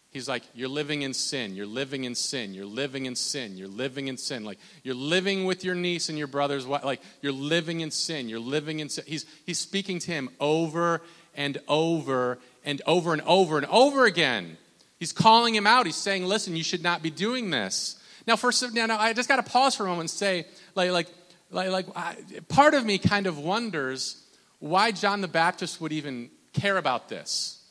He's 0.10 0.28
like, 0.28 0.44
You're 0.54 0.70
living 0.70 1.04
in 1.04 1.14
sin. 1.14 1.56
You're 1.56 1.66
living 1.66 2.04
in 2.04 2.16
sin. 2.16 2.54
You're 2.54 2.66
living 2.66 3.06
in 3.06 3.16
sin. 3.16 3.58
You're 3.58 3.70
living 3.70 4.10
in 4.10 4.18
sin. 4.18 4.44
Like, 4.44 4.60
you're 4.84 4.94
living 4.94 5.46
with 5.46 5.64
your 5.64 5.76
niece 5.76 6.10
and 6.10 6.18
your 6.18 6.28
brother's 6.28 6.66
wife. 6.66 6.84
Like, 6.84 7.02
you're 7.22 7.32
living 7.32 7.80
in 7.80 7.92
sin. 7.92 8.28
You're 8.28 8.40
living 8.40 8.80
in 8.80 8.90
sin. 8.90 9.06
He's, 9.08 9.26
he's 9.46 9.60
speaking 9.60 10.00
to 10.00 10.12
him 10.12 10.30
over 10.40 11.02
and 11.36 11.58
over 11.70 12.40
and 12.66 12.82
over 12.86 13.14
and 13.14 13.22
over 13.22 13.58
and 13.58 13.66
over 13.68 14.06
again. 14.06 14.58
He's 15.00 15.14
calling 15.14 15.56
him 15.56 15.66
out. 15.66 15.86
He's 15.86 15.96
saying, 15.96 16.26
Listen, 16.26 16.58
you 16.58 16.64
should 16.64 16.84
not 16.84 17.02
be 17.02 17.10
doing 17.10 17.50
this. 17.50 17.96
Now, 18.28 18.36
first, 18.36 18.74
now, 18.74 18.86
now 18.86 19.00
I 19.00 19.14
just 19.14 19.30
got 19.30 19.38
to 19.38 19.44
pause 19.44 19.76
for 19.76 19.84
a 19.84 19.88
moment 19.88 20.02
and 20.02 20.10
say, 20.10 20.46
like, 20.76 20.92
like, 20.92 21.08
like, 21.50 21.70
like 21.70 21.86
I, 21.96 22.16
part 22.48 22.74
of 22.74 22.86
me 22.86 22.98
kind 22.98 23.28
of 23.28 23.38
wonders 23.38 24.24
why 24.60 24.92
John 24.92 25.22
the 25.22 25.28
Baptist 25.28 25.82
would 25.82 25.92
even 25.92 26.30
care 26.54 26.78
about 26.78 27.10
this. 27.10 27.62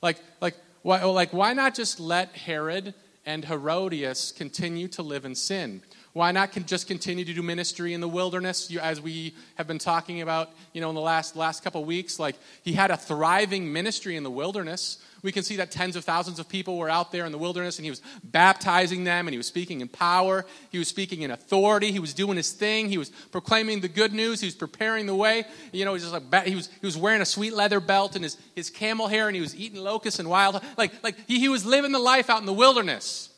Like, 0.00 0.18
like, 0.40 0.54
why, 0.82 1.02
like, 1.04 1.32
why 1.32 1.52
not 1.52 1.74
just 1.74 2.00
let 2.00 2.34
Herod 2.36 2.94
and 3.26 3.44
Herodias 3.44 4.32
continue 4.32 4.88
to 4.88 5.02
live 5.02 5.24
in 5.24 5.34
sin? 5.34 5.82
Why 6.12 6.32
not 6.32 6.52
just 6.66 6.86
continue 6.86 7.24
to 7.24 7.34
do 7.34 7.42
ministry 7.42 7.92
in 7.92 8.00
the 8.00 8.08
wilderness, 8.08 8.74
as 8.76 9.00
we 9.00 9.34
have 9.56 9.66
been 9.66 9.78
talking 9.78 10.20
about, 10.20 10.50
you 10.72 10.80
know, 10.80 10.88
in 10.88 10.94
the 10.94 11.00
last 11.00 11.36
last 11.36 11.62
couple 11.62 11.84
weeks? 11.84 12.18
Like 12.18 12.36
he 12.62 12.72
had 12.72 12.90
a 12.90 12.96
thriving 12.96 13.72
ministry 13.72 14.16
in 14.16 14.22
the 14.22 14.30
wilderness. 14.30 14.98
We 15.22 15.32
can 15.32 15.42
see 15.42 15.56
that 15.56 15.70
tens 15.70 15.96
of 15.96 16.04
thousands 16.04 16.38
of 16.38 16.48
people 16.48 16.78
were 16.78 16.88
out 16.88 17.10
there 17.10 17.26
in 17.26 17.32
the 17.32 17.38
wilderness 17.38 17.78
and 17.78 17.84
he 17.84 17.90
was 17.90 18.00
baptizing 18.22 19.04
them 19.04 19.26
and 19.26 19.34
he 19.34 19.36
was 19.36 19.48
speaking 19.48 19.80
in 19.80 19.88
power. 19.88 20.46
He 20.70 20.78
was 20.78 20.86
speaking 20.86 21.22
in 21.22 21.30
authority. 21.30 21.90
He 21.90 21.98
was 21.98 22.14
doing 22.14 22.36
his 22.36 22.52
thing. 22.52 22.88
He 22.88 22.98
was 22.98 23.10
proclaiming 23.10 23.80
the 23.80 23.88
good 23.88 24.12
news. 24.12 24.40
He 24.40 24.46
was 24.46 24.54
preparing 24.54 25.06
the 25.06 25.16
way. 25.16 25.44
You 25.72 25.84
know, 25.84 25.94
he 25.94 26.04
was, 26.04 26.12
like, 26.12 26.46
he 26.46 26.54
was, 26.54 26.68
he 26.80 26.86
was 26.86 26.96
wearing 26.96 27.20
a 27.20 27.26
sweet 27.26 27.52
leather 27.52 27.80
belt 27.80 28.14
and 28.14 28.22
his, 28.22 28.38
his 28.54 28.70
camel 28.70 29.08
hair 29.08 29.26
and 29.26 29.34
he 29.34 29.40
was 29.40 29.56
eating 29.56 29.80
locusts 29.82 30.20
and 30.20 30.30
wild. 30.30 30.62
Like, 30.76 30.92
like 31.02 31.16
he, 31.26 31.40
he 31.40 31.48
was 31.48 31.66
living 31.66 31.90
the 31.90 31.98
life 31.98 32.30
out 32.30 32.38
in 32.40 32.46
the 32.46 32.52
wilderness. 32.52 33.30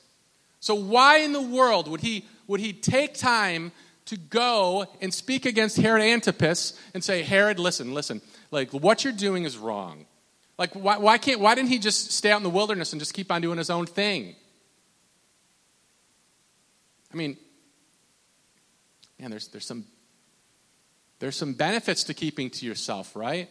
So 0.61 0.75
why 0.75 1.19
in 1.19 1.33
the 1.33 1.41
world 1.41 1.89
would 1.89 2.03
he, 2.03 2.27
would 2.51 2.59
he 2.59 2.73
take 2.73 3.15
time 3.15 3.71
to 4.07 4.17
go 4.17 4.85
and 5.01 5.15
speak 5.15 5.47
against 5.47 5.77
Herod 5.77 6.03
Antipas 6.03 6.77
and 6.95 7.05
say, 7.05 7.23
Herod, 7.23 7.61
listen, 7.61 7.95
listen, 7.95 8.21
like 8.51 8.73
what 8.73 9.05
you're 9.05 9.13
doing 9.13 9.45
is 9.45 9.57
wrong. 9.57 10.05
Like, 10.59 10.75
why, 10.75 10.99
why, 10.99 11.17
can't, 11.17 11.39
why 11.39 11.55
didn't 11.55 11.69
he 11.69 11.79
just 11.79 12.11
stay 12.11 12.33
out 12.33 12.39
in 12.39 12.43
the 12.43 12.51
wilderness 12.51 12.93
and 12.93 13.01
just 13.01 13.15
keep 13.15 13.31
on 13.31 13.41
doing 13.41 13.57
his 13.57 13.71
own 13.71 13.87
thing? 13.87 14.35
I 17.15 17.17
mean, 17.17 17.37
man, 19.21 19.31
there's, 19.31 19.47
there's, 19.47 19.65
some, 19.65 19.85
there's 21.21 21.37
some 21.37 21.53
benefits 21.53 22.03
to 22.05 22.15
keeping 22.15 22.51
to 22.51 22.67
yourself, 22.67 23.15
right? 23.15 23.49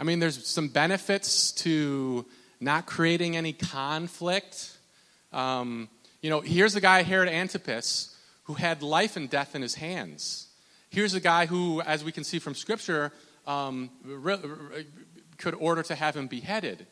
I 0.00 0.02
mean, 0.02 0.18
there's 0.18 0.44
some 0.44 0.66
benefits 0.66 1.52
to 1.52 2.26
not 2.58 2.86
creating 2.86 3.36
any 3.36 3.52
conflict. 3.52 4.76
Um, 5.32 5.88
you 6.24 6.30
know, 6.30 6.40
here's 6.40 6.74
a 6.74 6.80
guy, 6.80 7.02
Herod 7.02 7.28
Antipas, 7.28 8.16
who 8.44 8.54
had 8.54 8.82
life 8.82 9.18
and 9.18 9.28
death 9.28 9.54
in 9.54 9.60
his 9.60 9.74
hands. 9.74 10.46
Here's 10.88 11.12
a 11.12 11.20
guy 11.20 11.44
who, 11.44 11.82
as 11.82 12.02
we 12.02 12.12
can 12.12 12.24
see 12.24 12.38
from 12.38 12.54
Scripture, 12.54 13.12
um, 13.46 13.90
could 15.36 15.54
order 15.56 15.82
to 15.82 15.94
have 15.94 16.16
him 16.16 16.26
beheaded. 16.26 16.86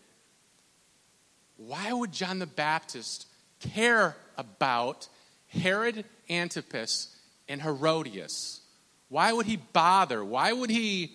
Why 1.56 1.94
would 1.94 2.12
John 2.12 2.40
the 2.40 2.46
Baptist 2.46 3.26
care 3.58 4.18
about 4.36 5.08
Herod 5.48 6.04
Antipas 6.28 7.16
and 7.48 7.62
Herodias? 7.62 8.60
Why 9.08 9.32
would 9.32 9.46
he 9.46 9.56
bother? 9.56 10.22
Why 10.22 10.52
would 10.52 10.68
he, 10.68 11.14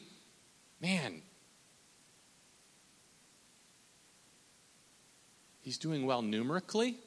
man, 0.82 1.22
he's 5.62 5.78
doing 5.78 6.08
well 6.08 6.24
numerically, 6.24 6.98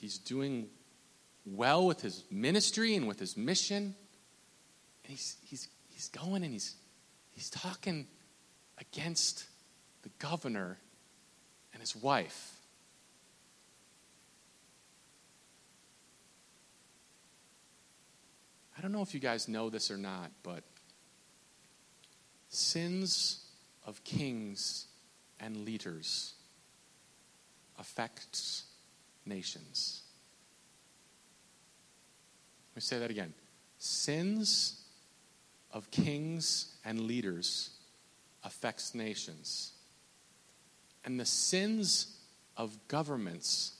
he's 0.00 0.18
doing 0.18 0.68
well 1.44 1.86
with 1.86 2.00
his 2.00 2.24
ministry 2.30 2.94
and 2.94 3.06
with 3.06 3.18
his 3.18 3.36
mission. 3.36 3.94
And 5.04 5.10
he's, 5.10 5.36
he's, 5.44 5.68
he's 5.88 6.08
going 6.08 6.42
and 6.42 6.52
he's, 6.52 6.74
he's 7.32 7.50
talking 7.50 8.06
against 8.78 9.44
the 10.02 10.10
governor 10.18 10.78
and 11.72 11.80
his 11.80 11.96
wife. 11.96 12.52
I 18.76 18.82
don't 18.82 18.92
know 18.92 19.02
if 19.02 19.14
you 19.14 19.20
guys 19.20 19.48
know 19.48 19.70
this 19.70 19.90
or 19.90 19.96
not, 19.96 20.30
but 20.42 20.62
sins 22.50 23.42
of 23.86 24.04
kings 24.04 24.86
and 25.40 25.64
leaders 25.64 26.34
affects 27.78 28.65
nations. 29.26 30.02
Let 32.72 32.76
me 32.76 32.80
say 32.82 32.98
that 32.98 33.10
again. 33.10 33.34
Sins 33.78 34.82
of 35.72 35.90
kings 35.90 36.76
and 36.84 37.00
leaders 37.00 37.70
affects 38.44 38.94
nations. 38.94 39.72
And 41.04 41.18
the 41.18 41.26
sins 41.26 42.16
of 42.56 42.76
governments 42.88 43.72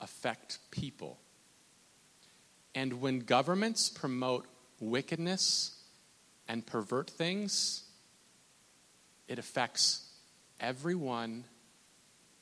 affect 0.00 0.58
people. 0.70 1.18
And 2.74 3.00
when 3.00 3.20
governments 3.20 3.88
promote 3.88 4.46
wickedness 4.80 5.82
and 6.48 6.66
pervert 6.66 7.08
things, 7.10 7.84
it 9.28 9.38
affects 9.38 10.08
everyone 10.60 11.44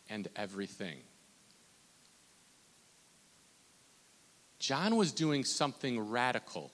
and 0.09 0.29
everything. 0.37 0.99
John 4.61 4.97
was 4.97 5.11
doing 5.11 5.43
something 5.43 6.11
radical. 6.11 6.71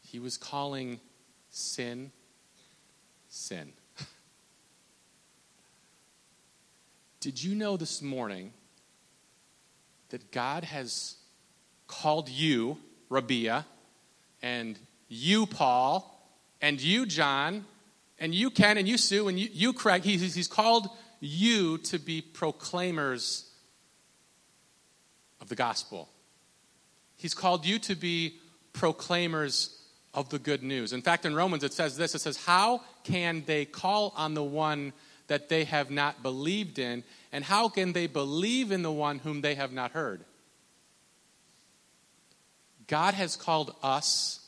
He 0.00 0.18
was 0.18 0.38
calling 0.38 1.00
sin, 1.50 2.10
sin. 3.28 3.74
Did 7.20 7.44
you 7.44 7.54
know 7.54 7.76
this 7.76 8.00
morning 8.00 8.52
that 10.08 10.32
God 10.32 10.64
has 10.64 11.16
called 11.86 12.30
you, 12.30 12.78
Rabia, 13.10 13.66
and 14.40 14.78
you, 15.08 15.44
Paul, 15.44 16.08
and 16.62 16.80
you, 16.80 17.04
John, 17.04 17.66
and 18.18 18.34
you, 18.34 18.50
Ken, 18.50 18.78
and 18.78 18.88
you, 18.88 18.96
Sue, 18.96 19.28
and 19.28 19.38
you, 19.38 19.48
you 19.52 19.72
Craig, 19.74 20.04
he's, 20.04 20.34
he's 20.34 20.48
called 20.48 20.88
you 21.20 21.76
to 21.78 21.98
be 21.98 22.22
proclaimers 22.22 23.51
of 25.42 25.48
the 25.48 25.54
gospel. 25.54 26.08
He's 27.16 27.34
called 27.34 27.66
you 27.66 27.78
to 27.80 27.94
be 27.94 28.38
proclaimers 28.72 29.78
of 30.14 30.30
the 30.30 30.38
good 30.38 30.62
news. 30.62 30.92
In 30.92 31.02
fact, 31.02 31.26
in 31.26 31.34
Romans 31.34 31.64
it 31.64 31.72
says 31.72 31.96
this 31.96 32.14
it 32.14 32.20
says, 32.20 32.38
How 32.38 32.80
can 33.04 33.42
they 33.46 33.66
call 33.66 34.14
on 34.16 34.34
the 34.34 34.42
one 34.42 34.94
that 35.26 35.48
they 35.48 35.64
have 35.64 35.90
not 35.90 36.22
believed 36.22 36.78
in? 36.78 37.04
And 37.32 37.44
how 37.44 37.68
can 37.68 37.92
they 37.92 38.06
believe 38.06 38.72
in 38.72 38.82
the 38.82 38.92
one 38.92 39.18
whom 39.18 39.40
they 39.40 39.54
have 39.54 39.72
not 39.72 39.92
heard? 39.92 40.24
God 42.86 43.14
has 43.14 43.36
called 43.36 43.74
us 43.82 44.46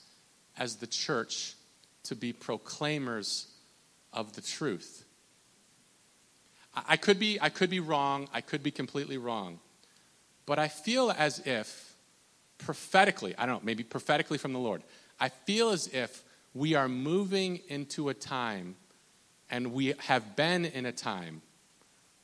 as 0.58 0.76
the 0.76 0.86
church 0.86 1.54
to 2.04 2.14
be 2.14 2.32
proclaimers 2.32 3.48
of 4.12 4.34
the 4.34 4.42
truth. 4.42 5.04
I 6.74 6.96
could 6.96 7.18
be, 7.18 7.38
I 7.40 7.48
could 7.48 7.70
be 7.70 7.80
wrong, 7.80 8.28
I 8.32 8.40
could 8.40 8.62
be 8.62 8.70
completely 8.70 9.16
wrong, 9.16 9.60
but 10.46 10.58
I 10.58 10.68
feel 10.68 11.10
as 11.16 11.40
if 11.40 11.96
prophetically, 12.58 13.34
I 13.36 13.46
don't 13.46 13.56
know, 13.56 13.66
maybe 13.66 13.82
prophetically 13.82 14.38
from 14.38 14.52
the 14.52 14.58
Lord, 14.58 14.82
I 15.18 15.28
feel 15.28 15.70
as 15.70 15.88
if 15.88 16.22
we 16.54 16.74
are 16.74 16.88
moving 16.88 17.60
into 17.68 18.08
a 18.08 18.14
time, 18.14 18.76
and 19.50 19.72
we 19.72 19.94
have 19.98 20.36
been 20.36 20.64
in 20.64 20.86
a 20.86 20.92
time, 20.92 21.42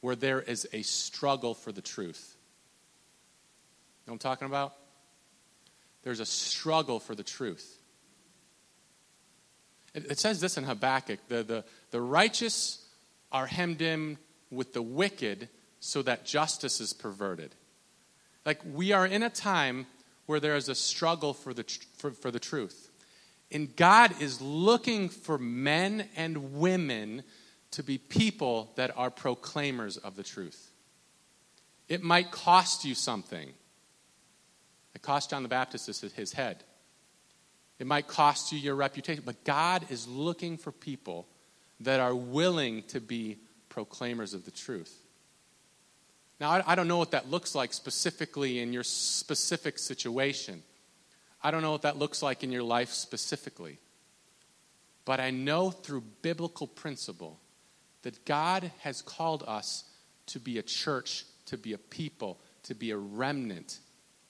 where 0.00 0.16
there 0.16 0.40
is 0.40 0.68
a 0.72 0.82
struggle 0.82 1.54
for 1.54 1.72
the 1.72 1.82
truth. 1.82 2.36
You 4.06 4.10
know 4.10 4.12
what 4.12 4.24
I'm 4.24 4.30
talking 4.30 4.46
about? 4.46 4.74
There's 6.02 6.20
a 6.20 6.26
struggle 6.26 7.00
for 7.00 7.14
the 7.14 7.22
truth. 7.22 7.78
It, 9.94 10.12
it 10.12 10.18
says 10.18 10.40
this 10.40 10.56
in 10.56 10.64
Habakkuk 10.64 11.18
the, 11.28 11.42
the, 11.42 11.64
the 11.90 12.00
righteous 12.00 12.84
are 13.32 13.46
hemmed 13.46 13.82
in 13.82 14.18
with 14.50 14.72
the 14.72 14.82
wicked 14.82 15.48
so 15.80 16.02
that 16.02 16.24
justice 16.24 16.80
is 16.80 16.92
perverted. 16.92 17.54
Like, 18.44 18.60
we 18.64 18.92
are 18.92 19.06
in 19.06 19.22
a 19.22 19.30
time 19.30 19.86
where 20.26 20.40
there 20.40 20.56
is 20.56 20.68
a 20.68 20.74
struggle 20.74 21.34
for 21.34 21.52
the, 21.52 21.64
for, 21.96 22.12
for 22.12 22.30
the 22.30 22.38
truth. 22.38 22.90
And 23.52 23.74
God 23.74 24.20
is 24.20 24.40
looking 24.40 25.08
for 25.08 25.38
men 25.38 26.08
and 26.16 26.54
women 26.54 27.22
to 27.72 27.82
be 27.82 27.98
people 27.98 28.72
that 28.76 28.96
are 28.96 29.10
proclaimers 29.10 29.96
of 29.96 30.16
the 30.16 30.22
truth. 30.22 30.70
It 31.88 32.02
might 32.02 32.30
cost 32.30 32.84
you 32.84 32.94
something. 32.94 33.50
It 34.94 35.02
cost 35.02 35.30
John 35.30 35.42
the 35.42 35.48
Baptist 35.48 35.88
his 36.14 36.32
head. 36.32 36.62
It 37.78 37.86
might 37.86 38.06
cost 38.06 38.52
you 38.52 38.58
your 38.58 38.74
reputation, 38.74 39.22
but 39.24 39.42
God 39.44 39.86
is 39.90 40.06
looking 40.06 40.58
for 40.58 40.70
people 40.70 41.26
that 41.80 41.98
are 41.98 42.14
willing 42.14 42.82
to 42.84 43.00
be 43.00 43.38
proclaimers 43.68 44.34
of 44.34 44.44
the 44.44 44.50
truth. 44.50 44.99
Now, 46.40 46.62
I, 46.66 46.74
don't 46.74 46.88
know 46.88 46.96
what 46.96 47.10
that 47.10 47.30
looks 47.30 47.54
like 47.54 47.74
specifically 47.74 48.60
in 48.60 48.72
your 48.72 48.82
specific 48.82 49.78
situation. 49.78 50.62
I 51.42 51.50
don't 51.50 51.60
know 51.60 51.72
what 51.72 51.82
that 51.82 51.98
looks 51.98 52.22
like 52.22 52.42
in 52.42 52.50
your 52.50 52.62
life 52.62 52.90
specifically. 52.90 53.78
But 55.04 55.20
I 55.20 55.30
know 55.30 55.70
through 55.70 56.02
biblical 56.22 56.66
principle 56.66 57.38
that 58.02 58.24
God 58.24 58.72
has 58.80 59.02
called 59.02 59.44
us 59.46 59.84
to 60.26 60.40
be 60.40 60.56
a 60.56 60.62
church, 60.62 61.26
to 61.46 61.58
be 61.58 61.74
a 61.74 61.78
people, 61.78 62.38
to 62.62 62.74
be 62.74 62.90
a 62.90 62.96
remnant 62.96 63.78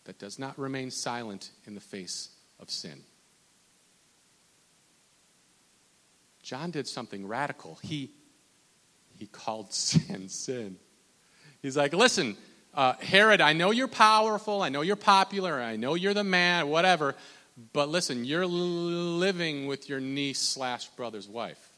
that 0.04 0.18
does 0.18 0.36
not 0.36 0.58
remain 0.58 0.90
silent 0.90 1.50
in 1.64 1.76
the 1.76 1.80
face 1.80 2.30
of 2.58 2.70
sin. 2.70 3.04
John 6.42 6.72
did 6.72 6.88
something 6.88 7.28
radical. 7.28 7.78
He, 7.82 8.10
he 9.16 9.26
called 9.26 9.72
sin 9.72 10.28
sin. 10.28 10.76
He's 11.62 11.76
like, 11.76 11.92
listen, 11.92 12.36
uh, 12.74 12.94
Herod, 13.00 13.40
I 13.40 13.52
know 13.52 13.70
you're 13.70 13.88
powerful, 13.88 14.62
I 14.62 14.68
know 14.68 14.82
you're 14.82 14.96
popular, 14.96 15.60
I 15.60 15.76
know 15.76 15.94
you're 15.94 16.14
the 16.14 16.24
man, 16.24 16.68
whatever, 16.68 17.14
but 17.72 17.88
listen, 17.88 18.24
you're 18.24 18.46
living 18.46 19.66
with 19.66 19.88
your 19.88 20.00
niece 20.00 20.40
slash 20.40 20.88
brother's 20.90 21.28
wife. 21.28 21.70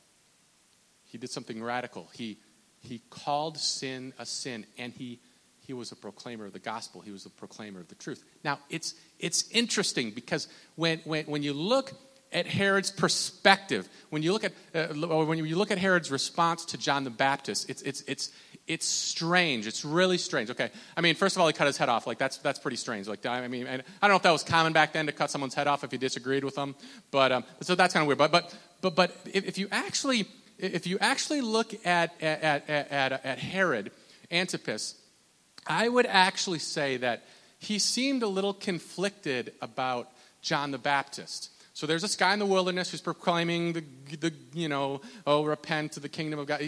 He 1.04 1.18
did 1.18 1.30
something 1.30 1.62
radical. 1.62 2.08
He, 2.14 2.38
he 2.80 3.02
called 3.10 3.58
sin 3.58 4.12
a 4.18 4.26
sin, 4.26 4.66
and 4.78 4.92
he, 4.92 5.18
he 5.60 5.72
was 5.72 5.92
a 5.92 5.96
proclaimer 5.96 6.46
of 6.46 6.52
the 6.52 6.58
gospel. 6.58 7.00
He 7.00 7.10
was 7.10 7.26
a 7.26 7.30
proclaimer 7.30 7.80
of 7.80 7.88
the 7.88 7.94
truth. 7.94 8.24
Now, 8.44 8.60
it's, 8.70 8.94
it's 9.18 9.50
interesting 9.50 10.10
because 10.10 10.48
when, 10.76 11.00
when, 11.04 11.26
when 11.26 11.42
you 11.42 11.52
look 11.52 11.92
at 12.32 12.46
Herod's 12.46 12.90
perspective, 12.90 13.88
when 14.10 14.22
you 14.22 14.32
look 14.32 14.44
at, 14.44 14.52
uh, 14.74 14.94
when 14.94 15.38
you 15.38 15.56
look 15.56 15.70
at 15.70 15.78
Herod's 15.78 16.10
response 16.10 16.64
to 16.66 16.78
John 16.78 17.04
the 17.04 17.10
Baptist, 17.10 17.68
it's, 17.68 17.82
it's, 17.82 18.02
it's, 18.06 18.30
it's 18.66 18.86
strange. 18.86 19.66
It's 19.66 19.84
really 19.84 20.18
strange. 20.18 20.50
Okay, 20.50 20.70
I 20.96 21.00
mean, 21.00 21.14
first 21.14 21.36
of 21.36 21.42
all, 21.42 21.48
he 21.48 21.52
cut 21.52 21.66
his 21.66 21.76
head 21.76 21.88
off. 21.88 22.06
Like 22.06 22.18
that's 22.18 22.38
that's 22.38 22.58
pretty 22.58 22.76
strange. 22.76 23.08
Like 23.08 23.24
I 23.26 23.48
mean, 23.48 23.66
I 23.66 23.76
don't 23.76 24.10
know 24.10 24.16
if 24.16 24.22
that 24.22 24.30
was 24.30 24.44
common 24.44 24.72
back 24.72 24.92
then 24.92 25.06
to 25.06 25.12
cut 25.12 25.30
someone's 25.30 25.54
head 25.54 25.66
off 25.66 25.84
if 25.84 25.92
you 25.92 25.98
disagreed 25.98 26.44
with 26.44 26.54
them, 26.54 26.74
but 27.10 27.32
um, 27.32 27.44
so 27.60 27.74
that's 27.74 27.92
kind 27.92 28.02
of 28.02 28.06
weird. 28.06 28.18
But 28.18 28.32
but 28.32 28.54
but 28.80 28.94
but 28.94 29.16
if, 29.26 29.58
you 29.58 29.68
actually 29.72 30.26
if 30.58 30.86
you 30.86 30.98
actually 31.00 31.40
look 31.40 31.74
at 31.86 32.14
at, 32.22 32.68
at, 32.68 32.90
at, 32.90 33.24
at 33.24 33.38
Herod 33.38 33.90
Antipas, 34.30 34.94
I 35.66 35.88
would 35.88 36.06
actually 36.06 36.60
say 36.60 36.98
that 36.98 37.24
he 37.58 37.78
seemed 37.78 38.22
a 38.22 38.28
little 38.28 38.54
conflicted 38.54 39.52
about 39.60 40.08
John 40.40 40.70
the 40.70 40.78
Baptist. 40.78 41.50
So 41.82 41.88
there's 41.88 42.02
this 42.02 42.14
guy 42.14 42.32
in 42.32 42.38
the 42.38 42.46
wilderness 42.46 42.92
who's 42.92 43.00
proclaiming 43.00 43.72
the, 43.72 43.82
the 44.20 44.32
you 44.54 44.68
know, 44.68 45.00
oh, 45.26 45.42
repent 45.42 45.90
to 45.94 45.98
the 45.98 46.08
kingdom 46.08 46.38
of 46.38 46.46
God. 46.46 46.62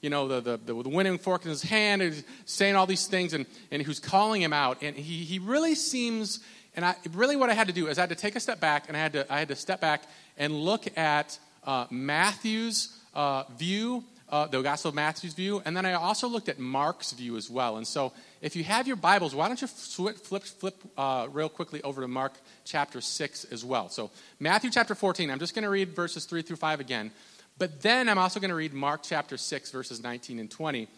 You 0.00 0.08
know, 0.08 0.28
the, 0.28 0.56
the, 0.56 0.56
the, 0.56 0.88
winnowing 0.88 1.18
fork 1.18 1.42
in 1.44 1.50
his 1.50 1.64
hand, 1.64 2.00
and 2.00 2.22
saying 2.44 2.76
all 2.76 2.86
these 2.86 3.08
things, 3.08 3.34
and, 3.34 3.44
and 3.72 3.82
who's 3.82 3.98
calling 3.98 4.40
him 4.40 4.52
out. 4.52 4.78
And 4.80 4.94
he, 4.94 5.24
he 5.24 5.40
really 5.40 5.74
seems, 5.74 6.38
and 6.76 6.84
I, 6.84 6.94
really 7.10 7.34
what 7.34 7.50
I 7.50 7.54
had 7.54 7.66
to 7.66 7.72
do 7.72 7.88
is 7.88 7.98
I 7.98 8.02
had 8.02 8.10
to 8.10 8.14
take 8.14 8.36
a 8.36 8.40
step 8.40 8.60
back, 8.60 8.84
and 8.86 8.96
I 8.96 9.00
had 9.00 9.12
to, 9.14 9.32
I 9.32 9.40
had 9.40 9.48
to 9.48 9.56
step 9.56 9.80
back 9.80 10.04
and 10.38 10.54
look 10.54 10.96
at 10.96 11.36
uh, 11.66 11.86
Matthew's 11.90 12.96
uh, 13.14 13.42
view 13.58 14.04
uh, 14.32 14.46
the 14.46 14.62
Gospel 14.62 14.88
of 14.88 14.94
Matthew's 14.94 15.34
view, 15.34 15.60
and 15.66 15.76
then 15.76 15.84
I 15.84 15.92
also 15.92 16.26
looked 16.26 16.48
at 16.48 16.58
Mark's 16.58 17.12
view 17.12 17.36
as 17.36 17.50
well. 17.50 17.76
And 17.76 17.86
so, 17.86 18.14
if 18.40 18.56
you 18.56 18.64
have 18.64 18.86
your 18.86 18.96
Bibles, 18.96 19.34
why 19.34 19.46
don't 19.46 19.60
you 19.60 19.68
flip, 19.68 20.16
flip, 20.16 20.42
flip 20.44 20.74
uh, 20.96 21.28
real 21.30 21.50
quickly 21.50 21.82
over 21.82 22.00
to 22.00 22.08
Mark 22.08 22.32
chapter 22.64 23.02
6 23.02 23.44
as 23.52 23.62
well. 23.62 23.90
So, 23.90 24.10
Matthew 24.40 24.70
chapter 24.70 24.94
14, 24.94 25.30
I'm 25.30 25.38
just 25.38 25.54
going 25.54 25.64
to 25.64 25.70
read 25.70 25.90
verses 25.90 26.24
3 26.24 26.40
through 26.40 26.56
5 26.56 26.80
again, 26.80 27.10
but 27.58 27.82
then 27.82 28.08
I'm 28.08 28.16
also 28.16 28.40
going 28.40 28.48
to 28.48 28.54
read 28.54 28.72
Mark 28.72 29.02
chapter 29.02 29.36
6, 29.36 29.70
verses 29.70 30.02
19 30.02 30.38
and 30.38 30.50
20. 30.50 30.88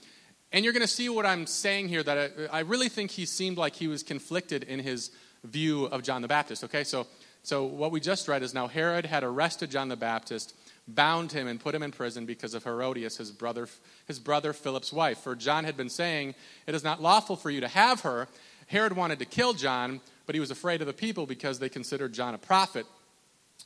And 0.53 0.65
you're 0.65 0.73
going 0.73 0.83
to 0.83 0.87
see 0.87 1.09
what 1.09 1.27
I'm 1.27 1.49
saying 1.49 1.89
here 1.89 2.05
that 2.05 2.49
I, 2.53 2.59
I 2.59 2.61
really 2.61 2.89
think 2.89 3.11
he 3.11 3.27
seemed 3.27 3.59
like 3.59 3.75
he 3.75 3.89
was 3.89 4.05
conflicted 4.05 4.63
in 4.63 4.79
his 4.79 5.11
view 5.43 5.87
of 5.87 6.05
John 6.05 6.23
the 6.23 6.29
Baptist. 6.29 6.63
Okay, 6.63 6.85
so, 6.85 7.09
so 7.43 7.65
what 7.65 7.91
we 7.91 7.99
just 7.99 8.29
read 8.29 8.45
is 8.45 8.55
now 8.55 8.69
Herod 8.69 9.07
had 9.07 9.25
arrested 9.25 9.73
John 9.73 9.89
the 9.89 9.97
Baptist 9.97 10.55
bound 10.87 11.33
him 11.33 11.47
and 11.47 11.59
put 11.59 11.75
him 11.75 11.83
in 11.83 11.91
prison 11.91 12.27
because 12.27 12.55
of 12.55 12.65
Herodias, 12.65 13.17
his 13.17 13.31
brother, 13.31 13.69
his 14.07 14.19
brother 14.19 14.53
Philip's 14.53 14.93
wife. 14.93 15.19
For 15.19 15.35
John 15.35 15.65
had 15.65 15.77
been 15.77 15.89
saying, 15.89 16.35
It 16.67 16.75
is 16.75 16.85
not 16.85 17.01
lawful 17.01 17.37
for 17.37 17.51
you 17.51 17.61
to 17.61 17.69
have 17.69 18.03
her. 18.03 18.29
Herod 18.67 18.95
wanted 18.95 19.19
to 19.19 19.25
kill 19.25 19.53
John, 19.55 20.01
but 20.27 20.35
he 20.35 20.41
was 20.41 20.51
afraid 20.51 20.81
of 20.81 20.87
the 20.87 20.93
people 20.93 21.27
because 21.27 21.59
they 21.59 21.69
considered 21.69 22.13
John 22.13 22.35
a 22.35 22.39
prophet. 22.39 22.87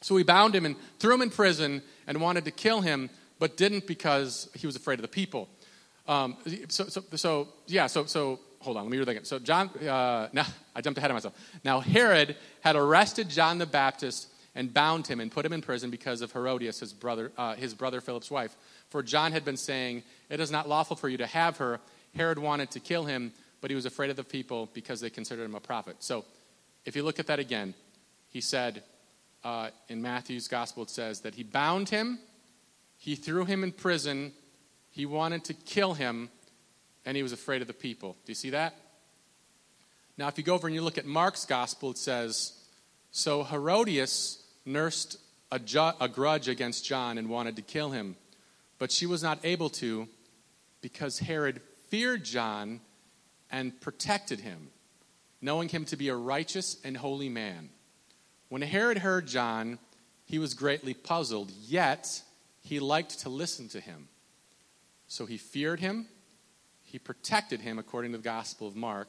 So 0.01 0.17
he 0.17 0.25
bound 0.25 0.55
him 0.55 0.65
and 0.65 0.77
threw 0.99 1.15
him 1.15 1.23
in 1.23 1.31
prison 1.31 1.83
and 2.07 2.21
wanted 2.21 2.45
to 2.45 2.51
kill 2.51 2.81
him, 2.81 3.11
but 3.39 3.57
didn't 3.57 3.87
because 3.87 4.49
he 4.55 4.67
was 4.67 4.77
afraid 4.77 4.99
of 4.99 5.03
the 5.03 5.09
people. 5.09 5.49
Um, 6.07 6.37
so, 6.69 6.85
so, 6.85 7.03
so, 7.15 7.49
yeah, 7.67 7.87
so, 7.87 8.07
so 8.07 8.41
hold 8.61 8.77
on, 8.77 8.85
let 8.85 8.91
me 8.91 8.99
read 8.99 9.07
that 9.07 9.13
again. 9.13 9.25
So 9.25 9.39
John, 9.39 9.69
uh, 9.69 10.29
now 10.33 10.47
I 10.75 10.81
jumped 10.81 10.99
ahead 10.99 11.11
of 11.11 11.15
myself. 11.15 11.35
Now 11.65 11.81
Herod 11.81 12.37
had 12.61 12.77
arrested 12.77 13.29
John 13.29 13.59
the 13.59 13.67
Baptist 13.67 14.29
and 14.59 14.75
bound 14.75 15.07
him 15.07 15.21
and 15.21 15.31
put 15.31 15.47
him 15.47 15.53
in 15.53 15.63
prison 15.63 15.89
because 15.89 16.21
of 16.21 16.33
Herodias, 16.33 16.81
his 16.81 16.93
brother, 16.93 17.31
uh, 17.39 17.55
his 17.55 17.75
brother 17.75 18.01
Philip's 18.01 18.29
wife. 18.29 18.57
For 18.91 19.05
John 19.05 19.31
had 19.31 19.45
been 19.45 19.57
saying, 19.57 20.03
It 20.29 20.41
is 20.41 20.51
not 20.51 20.69
lawful 20.69 20.97
for 20.97 21.09
you 21.09 21.19
to 21.19 21.29
have 21.29 21.59
her. 21.59 21.79
Herod 22.17 22.41
wanted 22.41 22.73
to 22.73 22.81
kill 22.81 23.05
him, 23.05 23.33
but 23.61 23.71
he 23.71 23.77
was 23.77 23.87
afraid 23.87 24.11
of 24.11 24.17
the 24.17 24.25
people 24.25 24.69
because 24.75 25.01
they 25.01 25.11
considered 25.11 25.45
him 25.45 25.55
a 25.55 25.61
prophet. 25.61 25.99
So 26.01 26.25
if 26.85 26.97
you 26.97 27.05
look 27.05 27.21
at 27.21 27.29
that 27.29 27.39
again, 27.39 27.73
he 28.31 28.41
said 28.41 28.83
uh, 29.45 29.71
in 29.89 30.03
Matthew's 30.03 30.49
gospel, 30.49 30.83
it 30.83 30.91
says 30.91 31.21
that 31.21 31.37
he 31.37 31.45
bound 31.45 31.89
him, 31.89 32.19
he 32.97 33.15
threw 33.15 33.45
him 33.45 33.63
in 33.63 33.71
prison, 33.71 34.33
he 34.91 35.07
wanted 35.07 35.45
to 35.45 35.55
kill 35.55 35.95
him, 35.95 36.31
and 37.07 37.17
he 37.17 37.23
was 37.23 37.31
afraid 37.31 37.63
of 37.63 37.69
the 37.69 37.75
people. 37.75 38.17
Do 38.27 38.33
you 38.33 38.35
see 38.35 38.51
that? 38.51 38.75
Now, 40.17 40.27
if 40.27 40.37
you 40.37 40.43
go 40.43 40.55
over 40.55 40.67
and 40.67 40.75
you 40.75 40.83
look 40.83 40.99
at 40.99 41.07
Mark's 41.07 41.45
gospel, 41.47 41.93
it 41.93 41.99
says, 41.99 42.55
So 43.13 43.45
Herodias 43.45 44.43
nursed 44.69 45.19
a, 45.51 45.59
ju- 45.59 45.93
a 46.01 46.09
grudge 46.09 46.49
against 46.49 46.85
John 46.85 47.19
and 47.19 47.29
wanted 47.29 47.57
to 47.57 47.63
kill 47.63 47.91
him. 47.91 48.17
But 48.79 48.93
she 48.93 49.07
was 49.07 49.23
not 49.23 49.41
able 49.43 49.71
to 49.71 50.09
because 50.81 51.19
Herod 51.19 51.61
feared 51.89 52.25
John 52.25 52.81
and 53.51 53.81
protected 53.81 54.41
him, 54.41 54.69
knowing 55.41 55.69
him 55.69 55.85
to 55.87 55.97
be 55.97 56.09
a 56.09 56.15
righteous 56.15 56.77
and 56.85 56.97
holy 56.97 57.29
man. 57.29 57.71
When 58.49 58.63
Herod 58.63 58.99
heard 58.99 59.27
John, 59.27 59.79
he 60.25 60.39
was 60.39 60.55
greatly 60.55 60.95
puzzled, 60.95 61.51
yet 61.51 62.23
he 62.61 62.79
liked 62.81 63.21
to 63.21 63.29
listen 63.29 63.69
to 63.71 63.81
him. 63.81 64.09
So 65.09 65.25
he 65.25 65.39
feared 65.39 65.81
him, 65.81 66.07
he 66.85 66.99
protected 66.99 67.63
him, 67.63 67.79
according 67.79 68.13
to 68.13 68.19
the 68.19 68.25
Gospel 68.25 68.69
of 68.69 68.77
Mark. 68.77 69.09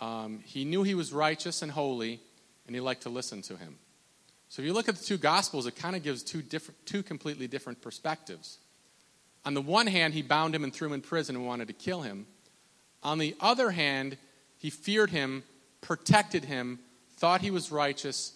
Um, 0.00 0.40
he 0.44 0.64
knew 0.64 0.82
he 0.82 0.94
was 0.94 1.12
righteous 1.12 1.62
and 1.62 1.70
holy, 1.70 2.20
and 2.66 2.74
he 2.74 2.80
liked 2.80 3.02
to 3.02 3.10
listen 3.10 3.42
to 3.42 3.56
him. 3.56 3.78
So 4.50 4.62
if 4.62 4.66
you 4.66 4.72
look 4.72 4.88
at 4.88 4.96
the 4.96 5.04
two 5.04 5.16
Gospels, 5.16 5.68
it 5.68 5.76
kind 5.76 5.94
of 5.94 6.02
gives 6.02 6.24
two, 6.24 6.42
different, 6.42 6.84
two 6.84 7.04
completely 7.04 7.46
different 7.46 7.80
perspectives. 7.80 8.58
On 9.44 9.54
the 9.54 9.62
one 9.62 9.86
hand, 9.86 10.12
he 10.12 10.22
bound 10.22 10.56
him 10.56 10.64
and 10.64 10.72
threw 10.72 10.88
him 10.88 10.94
in 10.94 11.02
prison 11.02 11.36
and 11.36 11.46
wanted 11.46 11.68
to 11.68 11.72
kill 11.72 12.02
him. 12.02 12.26
On 13.04 13.18
the 13.18 13.36
other 13.38 13.70
hand, 13.70 14.18
he 14.58 14.68
feared 14.68 15.10
him, 15.10 15.44
protected 15.80 16.44
him, 16.44 16.80
thought 17.16 17.42
he 17.42 17.52
was 17.52 17.70
righteous 17.70 18.32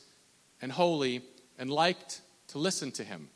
and 0.62 0.70
holy, 0.70 1.20
and 1.58 1.68
liked 1.68 2.20
to 2.48 2.58
listen 2.58 2.92
to 2.92 3.02
him. 3.02 3.28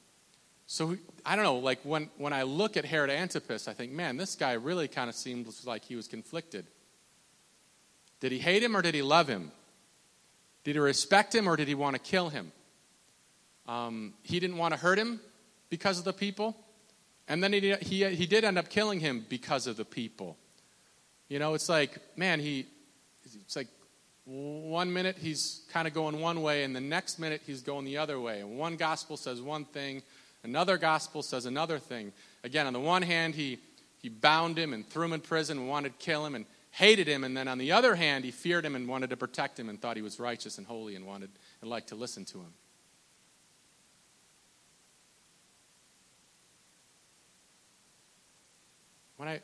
So 0.68 0.96
I 1.26 1.34
don't 1.34 1.44
know, 1.44 1.58
like 1.58 1.80
when, 1.82 2.08
when 2.16 2.32
I 2.32 2.44
look 2.44 2.76
at 2.76 2.84
Herod 2.84 3.10
Antipas, 3.10 3.66
I 3.66 3.72
think, 3.72 3.90
man, 3.90 4.16
this 4.16 4.36
guy 4.36 4.52
really 4.52 4.86
kind 4.86 5.10
of 5.10 5.16
seems 5.16 5.66
like 5.66 5.84
he 5.84 5.96
was 5.96 6.06
conflicted. 6.06 6.64
Did 8.20 8.30
he 8.30 8.38
hate 8.38 8.62
him 8.62 8.76
or 8.76 8.82
did 8.82 8.94
he 8.94 9.02
love 9.02 9.26
him? 9.26 9.50
Did 10.62 10.76
he 10.76 10.80
respect 10.80 11.34
him 11.34 11.48
or 11.48 11.56
did 11.56 11.66
he 11.66 11.74
want 11.74 11.96
to 11.96 12.00
kill 12.00 12.28
him? 12.28 12.52
Um, 13.68 14.14
he 14.22 14.40
didn't 14.40 14.57
want 14.57 14.74
to 14.74 14.81
hurt 14.81 14.98
him 14.98 15.20
because 15.68 15.98
of 15.98 16.04
the 16.04 16.12
people. 16.12 16.57
And 17.28 17.44
then 17.44 17.52
he, 17.52 17.74
he, 17.83 18.04
he 18.07 18.26
did 18.26 18.42
end 18.42 18.59
up 18.59 18.70
killing 18.70 18.98
him 18.98 19.26
because 19.28 19.66
of 19.66 19.76
the 19.76 19.85
people. 19.85 20.37
You 21.28 21.38
know, 21.38 21.52
it's 21.52 21.68
like, 21.68 21.98
man, 22.16 22.40
he, 22.40 22.66
it's 23.24 23.54
like 23.54 23.68
one 24.24 24.92
minute 24.92 25.16
he's 25.20 25.62
kind 25.70 25.87
of 25.87 25.92
going 25.92 26.20
one 26.20 26.40
way, 26.42 26.64
and 26.64 26.74
the 26.74 26.81
next 26.81 27.18
minute 27.18 27.42
he's 27.46 27.61
going 27.61 27.85
the 27.85 27.98
other 27.98 28.18
way. 28.18 28.40
And 28.40 28.59
one 28.59 28.76
gospel 28.76 29.18
says 29.18 29.42
one 29.42 29.66
thing, 29.66 30.02
another 30.42 30.78
gospel 30.78 31.22
says 31.22 31.44
another 31.44 31.78
thing. 31.78 32.12
Again, 32.44 32.66
on 32.66 32.72
the 32.72 32.81
one 32.81 33.02
hand, 33.02 33.35
he, 33.35 33.59
he 34.00 34.09
bound 34.09 34.59
him 34.59 34.72
and 34.72 34.88
threw 34.88 35.04
him 35.04 35.12
in 35.12 35.20
prison 35.20 35.59
and 35.59 35.68
wanted 35.68 35.98
to 35.98 36.04
kill 36.04 36.24
him 36.24 36.35
and 36.35 36.46
hated 36.70 37.07
him. 37.07 37.24
And 37.24 37.37
then 37.37 37.46
on 37.46 37.59
the 37.59 37.72
other 37.72 37.94
hand, 37.94 38.24
he 38.24 38.31
feared 38.31 38.64
him 38.64 38.74
and 38.74 38.88
wanted 38.88 39.11
to 39.11 39.16
protect 39.18 39.59
him 39.59 39.68
and 39.68 39.81
thought 39.81 39.96
he 39.96 40.02
was 40.02 40.18
righteous 40.18 40.57
and 40.57 40.66
holy 40.66 40.96
and 40.96 41.07
wanted 41.07 41.31
and 41.61 41.68
liked 41.68 41.88
to 41.88 41.94
listen 41.94 42.24
to 42.26 42.38
him. 42.38 42.52
When 49.18 49.28
I, 49.28 49.40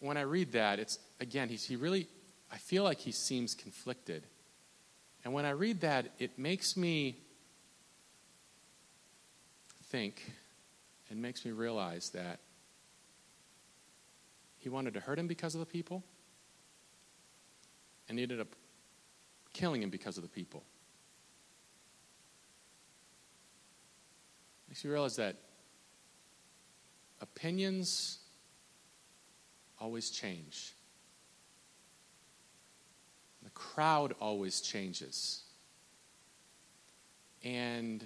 when 0.00 0.16
I 0.16 0.22
read 0.22 0.52
that, 0.52 0.80
it's, 0.80 0.98
again, 1.20 1.48
he's, 1.48 1.64
he 1.64 1.76
really, 1.76 2.08
I 2.50 2.56
feel 2.56 2.82
like 2.82 2.98
he 2.98 3.12
seems 3.12 3.54
conflicted. 3.54 4.24
And 5.22 5.32
when 5.34 5.44
I 5.44 5.50
read 5.50 5.82
that, 5.82 6.12
it 6.18 6.38
makes 6.38 6.76
me 6.76 7.18
think 9.84 10.32
and 11.10 11.20
makes 11.20 11.44
me 11.44 11.52
realize 11.52 12.10
that 12.10 12.40
he 14.56 14.70
wanted 14.70 14.94
to 14.94 15.00
hurt 15.00 15.18
him 15.18 15.28
because 15.28 15.54
of 15.54 15.60
the 15.60 15.66
people 15.66 16.02
and 18.08 18.18
he 18.18 18.22
ended 18.22 18.40
up 18.40 18.48
killing 19.52 19.82
him 19.82 19.90
because 19.90 20.16
of 20.16 20.22
the 20.22 20.28
people. 20.28 20.62
Makes 24.68 24.84
you 24.84 24.90
realize 24.90 25.16
that 25.16 25.36
opinions 27.20 28.20
always 29.78 30.10
change. 30.10 30.74
The 33.42 33.50
crowd 33.50 34.14
always 34.20 34.60
changes. 34.60 35.42
And 37.44 38.04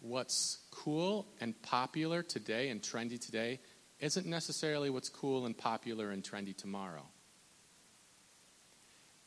what's 0.00 0.58
cool 0.70 1.26
and 1.40 1.60
popular 1.62 2.22
today 2.22 2.68
and 2.68 2.80
trendy 2.80 3.20
today 3.20 3.60
isn't 3.98 4.26
necessarily 4.26 4.90
what's 4.90 5.08
cool 5.08 5.46
and 5.46 5.56
popular 5.56 6.10
and 6.10 6.22
trendy 6.22 6.56
tomorrow. 6.56 7.02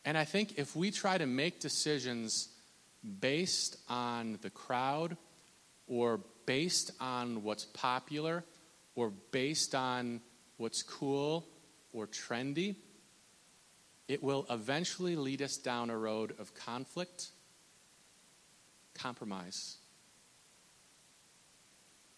And 0.05 0.17
I 0.17 0.23
think 0.23 0.57
if 0.57 0.75
we 0.75 0.91
try 0.91 1.17
to 1.17 1.25
make 1.25 1.59
decisions 1.59 2.49
based 3.19 3.77
on 3.89 4.39
the 4.41 4.49
crowd 4.49 5.17
or 5.87 6.21
based 6.45 6.91
on 6.99 7.43
what's 7.43 7.65
popular 7.65 8.43
or 8.95 9.11
based 9.31 9.75
on 9.75 10.21
what's 10.59 10.83
cool 10.83 11.47
or 11.93 12.05
trendy, 12.05 12.75
it 14.09 14.21
will 14.21 14.45
eventually 14.49 15.15
lead 15.15 15.41
us 15.41 15.55
down 15.55 15.89
a 15.89 15.97
road 15.97 16.35
of 16.37 16.53
conflict, 16.53 17.29
compromise, 18.93 19.77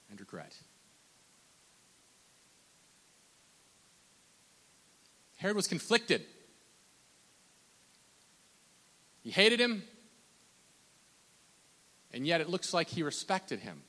and 0.09 0.19
regret. 0.19 0.55
Herod 5.37 5.55
was 5.55 5.67
conflicted. 5.67 6.23
He 9.21 9.29
hated 9.29 9.59
him, 9.59 9.83
and 12.11 12.25
yet 12.25 12.41
it 12.41 12.49
looks 12.49 12.73
like 12.73 12.89
he 12.89 13.03
respected 13.03 13.59
him. 13.59 13.83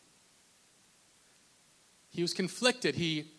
He 2.10 2.20
was 2.20 2.34
conflicted. 2.34 2.94
He 2.94 3.30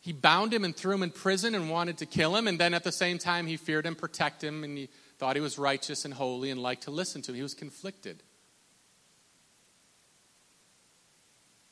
he 0.00 0.12
bound 0.12 0.52
him 0.52 0.64
and 0.64 0.74
threw 0.74 0.94
him 0.94 1.02
in 1.02 1.10
prison 1.10 1.54
and 1.54 1.70
wanted 1.70 1.98
to 1.98 2.06
kill 2.06 2.34
him. 2.34 2.48
And 2.48 2.58
then 2.58 2.72
at 2.72 2.84
the 2.84 2.92
same 2.92 3.18
time, 3.18 3.46
he 3.46 3.56
feared 3.56 3.84
him, 3.84 3.94
protect 3.94 4.42
him, 4.42 4.64
and 4.64 4.76
he 4.76 4.88
thought 5.18 5.36
he 5.36 5.42
was 5.42 5.58
righteous 5.58 6.06
and 6.06 6.14
holy 6.14 6.50
and 6.50 6.60
liked 6.62 6.84
to 6.84 6.90
listen 6.90 7.20
to 7.22 7.32
him. 7.32 7.36
He 7.36 7.42
was 7.42 7.54
conflicted. 7.54 8.22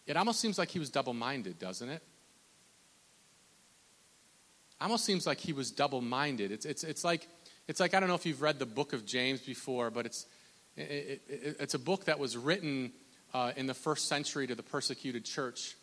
It 0.06 0.16
almost 0.16 0.40
seems 0.40 0.58
like 0.58 0.70
he 0.70 0.78
was 0.78 0.90
double 0.90 1.14
minded, 1.14 1.58
doesn't 1.58 1.88
it? 1.88 2.02
Almost 4.80 5.04
seems 5.04 5.26
like 5.26 5.38
he 5.38 5.52
was 5.52 5.70
double 5.70 6.00
minded. 6.00 6.52
It's, 6.52 6.66
it's, 6.66 6.84
it's, 6.84 7.04
like, 7.04 7.26
it's 7.66 7.80
like, 7.80 7.94
I 7.94 8.00
don't 8.00 8.08
know 8.08 8.14
if 8.14 8.26
you've 8.26 8.42
read 8.42 8.58
the 8.58 8.66
book 8.66 8.92
of 8.92 9.06
James 9.06 9.40
before, 9.40 9.90
but 9.90 10.06
it's, 10.06 10.26
it, 10.76 11.22
it, 11.28 11.56
it's 11.60 11.74
a 11.74 11.78
book 11.78 12.04
that 12.04 12.18
was 12.18 12.36
written 12.36 12.92
uh, 13.34 13.52
in 13.56 13.66
the 13.66 13.74
first 13.74 14.06
century 14.06 14.46
to 14.46 14.54
the 14.54 14.62
persecuted 14.62 15.24
church. 15.24 15.74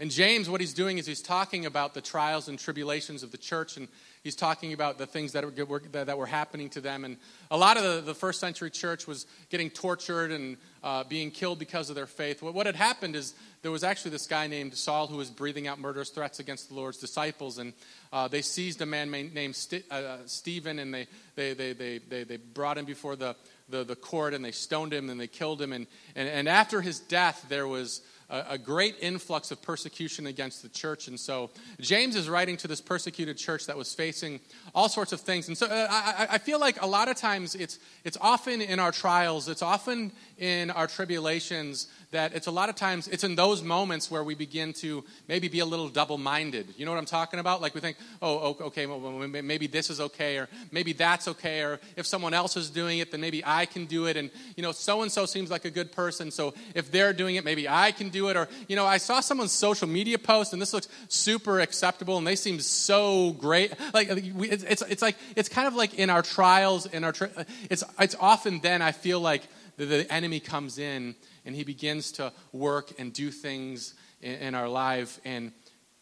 And 0.00 0.10
James, 0.10 0.48
what 0.48 0.62
he's 0.62 0.72
doing 0.72 0.96
is 0.96 1.04
he's 1.04 1.20
talking 1.20 1.66
about 1.66 1.92
the 1.92 2.00
trials 2.00 2.48
and 2.48 2.58
tribulations 2.58 3.22
of 3.22 3.32
the 3.32 3.36
church, 3.36 3.76
and 3.76 3.86
he's 4.24 4.34
talking 4.34 4.72
about 4.72 4.96
the 4.96 5.06
things 5.06 5.32
that 5.32 5.44
were, 5.44 5.80
that 5.92 6.16
were 6.16 6.24
happening 6.24 6.70
to 6.70 6.80
them. 6.80 7.04
And 7.04 7.18
a 7.50 7.58
lot 7.58 7.76
of 7.76 7.82
the, 7.82 8.00
the 8.00 8.14
first 8.14 8.40
century 8.40 8.70
church 8.70 9.06
was 9.06 9.26
getting 9.50 9.68
tortured 9.68 10.32
and 10.32 10.56
uh, 10.82 11.04
being 11.04 11.30
killed 11.30 11.58
because 11.58 11.90
of 11.90 11.96
their 11.96 12.06
faith. 12.06 12.40
What, 12.40 12.54
what 12.54 12.64
had 12.64 12.76
happened 12.76 13.14
is 13.14 13.34
there 13.60 13.70
was 13.70 13.84
actually 13.84 14.12
this 14.12 14.26
guy 14.26 14.46
named 14.46 14.74
Saul 14.74 15.06
who 15.06 15.18
was 15.18 15.28
breathing 15.28 15.66
out 15.66 15.78
murderous 15.78 16.08
threats 16.08 16.40
against 16.40 16.70
the 16.70 16.76
Lord's 16.76 16.96
disciples, 16.96 17.58
and 17.58 17.74
uh, 18.10 18.26
they 18.26 18.40
seized 18.40 18.80
a 18.80 18.86
man 18.86 19.10
named 19.10 19.54
St- 19.54 19.84
uh, 19.90 20.16
Stephen, 20.24 20.78
and 20.78 20.94
they, 20.94 21.08
they, 21.36 21.52
they, 21.52 21.74
they, 21.74 21.98
they, 21.98 22.24
they 22.24 22.36
brought 22.38 22.78
him 22.78 22.86
before 22.86 23.16
the, 23.16 23.36
the, 23.68 23.84
the 23.84 23.96
court, 23.96 24.32
and 24.32 24.42
they 24.42 24.52
stoned 24.52 24.94
him, 24.94 25.10
and 25.10 25.20
they 25.20 25.26
killed 25.26 25.60
him. 25.60 25.74
And, 25.74 25.86
and, 26.16 26.26
and 26.26 26.48
after 26.48 26.80
his 26.80 27.00
death, 27.00 27.44
there 27.50 27.68
was 27.68 28.00
a, 28.30 28.44
a 28.50 28.58
great 28.58 28.96
influx 29.00 29.50
of 29.50 29.60
persecution 29.60 30.26
against 30.26 30.62
the 30.62 30.68
church. 30.68 31.08
And 31.08 31.18
so 31.18 31.50
James 31.80 32.16
is 32.16 32.28
writing 32.28 32.56
to 32.58 32.68
this 32.68 32.80
persecuted 32.80 33.36
church 33.36 33.66
that 33.66 33.76
was 33.76 33.92
facing 33.94 34.40
all 34.74 34.88
sorts 34.88 35.12
of 35.12 35.20
things. 35.20 35.48
And 35.48 35.58
so 35.58 35.66
uh, 35.66 35.86
I, 35.90 36.28
I 36.32 36.38
feel 36.38 36.60
like 36.60 36.80
a 36.80 36.86
lot 36.86 37.08
of 37.08 37.16
times 37.16 37.54
it's, 37.54 37.78
it's 38.04 38.16
often 38.20 38.60
in 38.60 38.78
our 38.78 38.92
trials, 38.92 39.48
it's 39.48 39.62
often 39.62 40.12
in 40.38 40.70
our 40.70 40.86
tribulations 40.86 41.88
that 42.12 42.34
it's 42.34 42.46
a 42.46 42.50
lot 42.50 42.68
of 42.68 42.74
times 42.74 43.06
it's 43.08 43.24
in 43.24 43.36
those 43.36 43.62
moments 43.62 44.10
where 44.10 44.24
we 44.24 44.34
begin 44.34 44.72
to 44.72 45.04
maybe 45.28 45.48
be 45.48 45.60
a 45.60 45.64
little 45.64 45.88
double-minded. 45.88 46.74
You 46.76 46.84
know 46.84 46.92
what 46.92 46.98
i'm 46.98 47.06
talking 47.06 47.38
about? 47.38 47.60
Like 47.60 47.74
we 47.74 47.80
think 47.80 47.96
oh 48.20 48.56
okay 48.60 48.86
well, 48.86 49.00
maybe 49.00 49.66
this 49.66 49.90
is 49.90 50.00
okay 50.00 50.38
or 50.38 50.48
maybe 50.72 50.92
that's 50.92 51.28
okay 51.28 51.62
or 51.62 51.80
if 51.96 52.06
someone 52.06 52.34
else 52.34 52.56
is 52.56 52.70
doing 52.70 52.98
it 52.98 53.10
then 53.10 53.20
maybe 53.20 53.42
i 53.44 53.66
can 53.66 53.86
do 53.86 54.06
it. 54.06 54.16
And 54.16 54.30
you 54.56 54.62
know 54.62 54.72
so 54.72 55.02
and 55.02 55.10
so 55.10 55.26
seems 55.26 55.50
like 55.50 55.64
a 55.64 55.70
good 55.70 55.92
person 55.92 56.30
so 56.30 56.54
if 56.74 56.90
they're 56.90 57.12
doing 57.12 57.36
it 57.36 57.44
maybe 57.44 57.68
i 57.68 57.92
can 57.92 58.08
do 58.08 58.28
it. 58.28 58.36
Or 58.36 58.48
you 58.68 58.76
know 58.76 58.86
i 58.86 58.98
saw 58.98 59.20
someone's 59.20 59.52
social 59.52 59.88
media 59.88 60.18
post 60.18 60.52
and 60.52 60.60
this 60.60 60.72
looks 60.72 60.88
super 61.08 61.60
acceptable 61.60 62.18
and 62.18 62.26
they 62.26 62.36
seem 62.36 62.60
so 62.60 63.32
great. 63.32 63.72
Like 63.94 64.08
it's, 64.10 64.82
it's, 64.82 65.02
like 65.02 65.16
it's 65.36 65.48
kind 65.48 65.68
of 65.68 65.74
like 65.74 65.94
in 65.94 66.10
our 66.10 66.22
trials 66.22 66.86
in 66.86 67.04
our 67.04 67.12
tri- 67.12 67.30
it's 67.70 67.84
it's 67.98 68.16
often 68.20 68.60
then 68.60 68.82
i 68.82 68.92
feel 68.92 69.20
like 69.20 69.42
the, 69.76 69.84
the 69.84 70.12
enemy 70.12 70.40
comes 70.40 70.78
in 70.78 71.14
and 71.44 71.54
he 71.54 71.64
begins 71.64 72.12
to 72.12 72.32
work 72.52 72.92
and 72.98 73.12
do 73.12 73.30
things 73.30 73.94
in, 74.20 74.34
in 74.34 74.54
our 74.54 74.68
life. 74.68 75.18
And, 75.24 75.52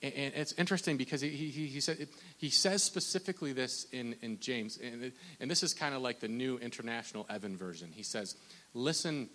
and 0.03 0.13
it's 0.35 0.53
interesting 0.53 0.97
because 0.97 1.21
he, 1.21 1.31
he, 1.31 1.67
he, 1.67 1.81
said, 1.81 2.09
he 2.37 2.51
says 2.51 2.83
specifically 2.83 3.53
this 3.53 3.87
in, 3.93 4.15
in 4.23 4.39
James, 4.41 4.79
and, 4.83 5.13
and 5.41 5.51
this 5.51 5.63
is 5.63 5.75
kind 5.75 5.95
of 5.95 6.03
like 6.03 6.21
the 6.21 6.29
new 6.29 6.59
International 6.59 7.27
Evan 7.29 7.57
version. 7.57 7.91
He 7.93 8.03
says, 8.03 8.37
Listen, 8.75 9.29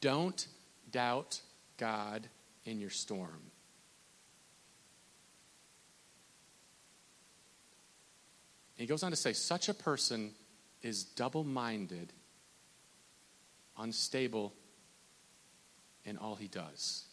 Don't 0.00 0.46
doubt 0.90 1.40
God 1.78 2.28
in 2.64 2.80
your 2.80 2.90
storm. 2.90 3.50
He 8.76 8.86
goes 8.86 9.02
on 9.02 9.10
to 9.10 9.16
say, 9.16 9.32
such 9.32 9.68
a 9.68 9.74
person 9.74 10.32
is 10.82 11.02
double 11.04 11.44
minded, 11.44 12.12
unstable 13.78 14.52
in 16.06 16.16
all 16.16 16.36
he 16.36 16.48
does. 16.48 17.04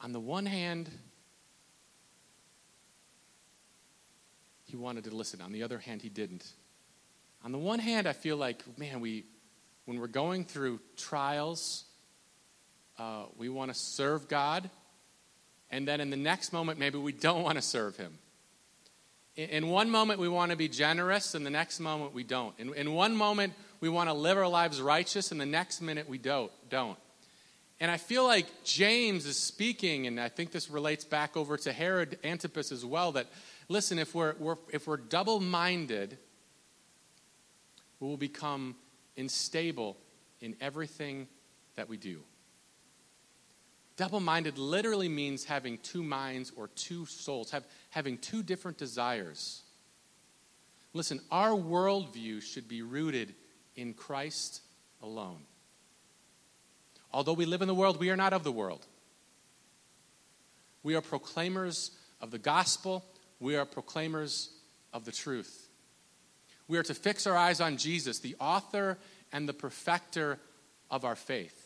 On 0.00 0.12
the 0.12 0.20
one 0.20 0.44
hand, 0.44 0.90
he 4.64 4.76
wanted 4.76 5.04
to 5.04 5.14
listen. 5.14 5.40
On 5.40 5.52
the 5.52 5.62
other 5.62 5.78
hand, 5.78 6.02
he 6.02 6.08
didn't. 6.08 6.44
On 7.44 7.52
the 7.52 7.58
one 7.58 7.78
hand, 7.78 8.08
I 8.08 8.12
feel 8.12 8.36
like, 8.36 8.62
man, 8.76 9.00
we, 9.00 9.24
when 9.84 10.00
we're 10.00 10.08
going 10.08 10.44
through 10.44 10.80
trials, 10.96 11.84
uh, 12.98 13.26
we 13.36 13.48
want 13.48 13.72
to 13.72 13.78
serve 13.78 14.28
God. 14.28 14.68
And 15.70 15.86
then 15.86 16.00
in 16.00 16.10
the 16.10 16.16
next 16.16 16.52
moment, 16.52 16.80
maybe 16.80 16.98
we 16.98 17.12
don't 17.12 17.42
want 17.42 17.56
to 17.56 17.62
serve 17.62 17.96
Him. 17.96 18.18
In, 19.34 19.68
one 19.68 19.88
moment, 19.88 20.20
we 20.20 20.28
want 20.28 20.50
to 20.50 20.56
be 20.56 20.68
generous, 20.68 21.34
and 21.34 21.46
the 21.46 21.50
next 21.50 21.80
moment, 21.80 22.12
we 22.12 22.22
don't. 22.22 22.54
In, 22.58 22.74
in 22.74 22.92
one 22.92 23.16
moment, 23.16 23.54
we 23.80 23.88
want 23.88 24.10
to 24.10 24.12
live 24.12 24.36
our 24.36 24.48
lives 24.48 24.80
righteous, 24.80 25.32
and 25.32 25.40
the 25.40 25.46
next 25.46 25.80
minute, 25.80 26.06
we 26.06 26.18
don't. 26.18 26.52
don't. 26.68 26.98
And 27.80 27.90
I 27.90 27.96
feel 27.96 28.24
like 28.24 28.46
James 28.62 29.24
is 29.24 29.38
speaking, 29.38 30.06
and 30.06 30.20
I 30.20 30.28
think 30.28 30.52
this 30.52 30.70
relates 30.70 31.04
back 31.04 31.36
over 31.36 31.56
to 31.56 31.72
Herod 31.72 32.18
Antipas 32.22 32.72
as 32.72 32.84
well, 32.84 33.12
that 33.12 33.26
listen, 33.68 33.98
if 33.98 34.14
we're, 34.14 34.34
we're 34.38 34.58
if 34.70 34.86
we're 34.86 34.98
double 34.98 35.40
minded, 35.40 36.18
we 38.00 38.06
will 38.06 38.18
become 38.18 38.76
unstable 39.16 39.96
in 40.40 40.56
everything 40.60 41.26
that 41.76 41.88
we 41.88 41.96
do. 41.96 42.20
Double 44.02 44.18
minded 44.18 44.58
literally 44.58 45.08
means 45.08 45.44
having 45.44 45.78
two 45.78 46.02
minds 46.02 46.50
or 46.56 46.66
two 46.66 47.06
souls, 47.06 47.52
have, 47.52 47.64
having 47.90 48.18
two 48.18 48.42
different 48.42 48.76
desires. 48.76 49.62
Listen, 50.92 51.20
our 51.30 51.50
worldview 51.50 52.42
should 52.42 52.66
be 52.66 52.82
rooted 52.82 53.32
in 53.76 53.94
Christ 53.94 54.60
alone. 55.04 55.42
Although 57.12 57.34
we 57.34 57.44
live 57.44 57.62
in 57.62 57.68
the 57.68 57.76
world, 57.76 58.00
we 58.00 58.10
are 58.10 58.16
not 58.16 58.32
of 58.32 58.42
the 58.42 58.50
world. 58.50 58.84
We 60.82 60.96
are 60.96 61.00
proclaimers 61.00 61.92
of 62.20 62.32
the 62.32 62.40
gospel 62.40 63.04
we 63.38 63.54
are 63.54 63.64
proclaimers 63.64 64.50
of 64.92 65.04
the 65.04 65.12
truth. 65.12 65.68
We 66.66 66.76
are 66.76 66.82
to 66.82 66.94
fix 66.94 67.24
our 67.28 67.36
eyes 67.36 67.60
on 67.60 67.76
Jesus, 67.76 68.18
the 68.18 68.34
author 68.40 68.98
and 69.32 69.48
the 69.48 69.54
perfecter 69.54 70.40
of 70.90 71.04
our 71.04 71.14
faith. 71.14 71.61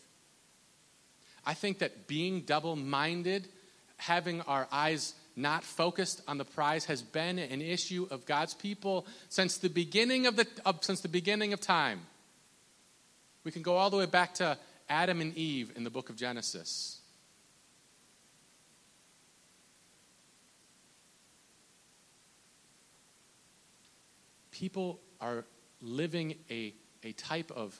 I 1.46 1.54
think 1.54 1.78
that 1.78 2.06
being 2.06 2.40
double 2.42 2.76
minded, 2.76 3.48
having 3.96 4.40
our 4.42 4.66
eyes 4.70 5.14
not 5.37 5.64
focused 5.64 6.20
on 6.26 6.38
the 6.38 6.44
prize, 6.44 6.87
has 6.87 7.02
been 7.02 7.38
an 7.38 7.62
issue 7.62 8.09
of 8.11 8.26
God's 8.26 8.54
people 8.54 9.06
since 9.28 9.59
the 9.59 9.70
beginning 9.70 10.26
of, 10.26 10.37
the, 10.37 10.46
of, 10.64 10.85
since 10.85 11.00
the 11.00 11.09
beginning 11.09 11.52
of 11.52 11.61
time. 11.61 12.00
We 13.44 13.52
can 13.52 13.62
go 13.62 13.76
all 13.76 13.90
the 13.90 13.96
way 13.96 14.06
back 14.06 14.35
to 14.35 14.59
Adam 14.88 15.20
and 15.20 15.37
Eve 15.37 15.72
in 15.76 15.85
the 15.85 15.90
book 15.90 16.11
of 16.11 16.16
Genesis. 16.16 17.00
people 24.56 24.98
are 25.20 25.44
living 25.82 26.35
a, 26.50 26.72
a 27.04 27.12
type 27.12 27.50
of 27.50 27.78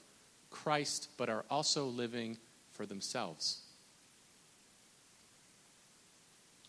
Christ, 0.51 1.09
but 1.17 1.27
are 1.27 1.43
also 1.49 1.85
living 1.85 2.37
for 2.77 2.85
themselves. 2.85 3.61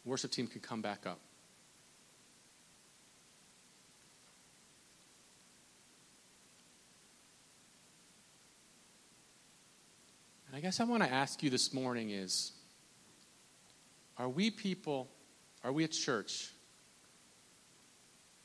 Worship 0.05 0.31
team 0.31 0.47
can 0.47 0.63
come 0.63 0.81
back 0.81 1.07
up. 1.07 1.21
And 10.47 10.57
I 10.57 10.61
guess 10.61 10.81
I 10.81 10.85
want 10.85 11.03
to 11.03 11.13
ask 11.13 11.43
you 11.43 11.51
this 11.51 11.75
morning 11.75 12.09
is 12.09 12.53
are 14.17 14.31
we 14.31 14.51
people, 14.51 15.11
are 15.63 15.73
we 15.73 15.85
a 15.85 15.89
church 15.89 16.53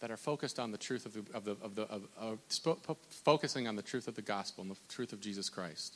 that 0.01 0.11
are 0.11 0.17
focused 0.17 0.59
on 0.59 0.71
the 0.71 0.77
truth 0.77 1.05
of 1.05 1.13
the, 1.13 1.23
of 1.33 1.45
the, 1.45 1.51
of 1.61 1.75
the 1.75 1.83
of, 1.83 2.03
uh, 2.21 2.25
of, 2.25 2.79
of, 2.89 2.97
focusing 3.09 3.69
on 3.69 3.77
the 3.77 3.81
truth 3.81 4.09
of 4.09 4.15
the 4.15 4.21
gospel 4.21 4.63
and 4.63 4.71
the 4.71 4.77
truth 4.89 5.13
of 5.13 5.21
Jesus 5.21 5.47
Christ? 5.47 5.95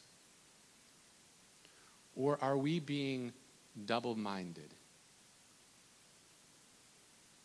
Or 2.18 2.38
are 2.42 2.58
we 2.58 2.80
being 2.80 3.32
double 3.86 4.16
minded? 4.16 4.74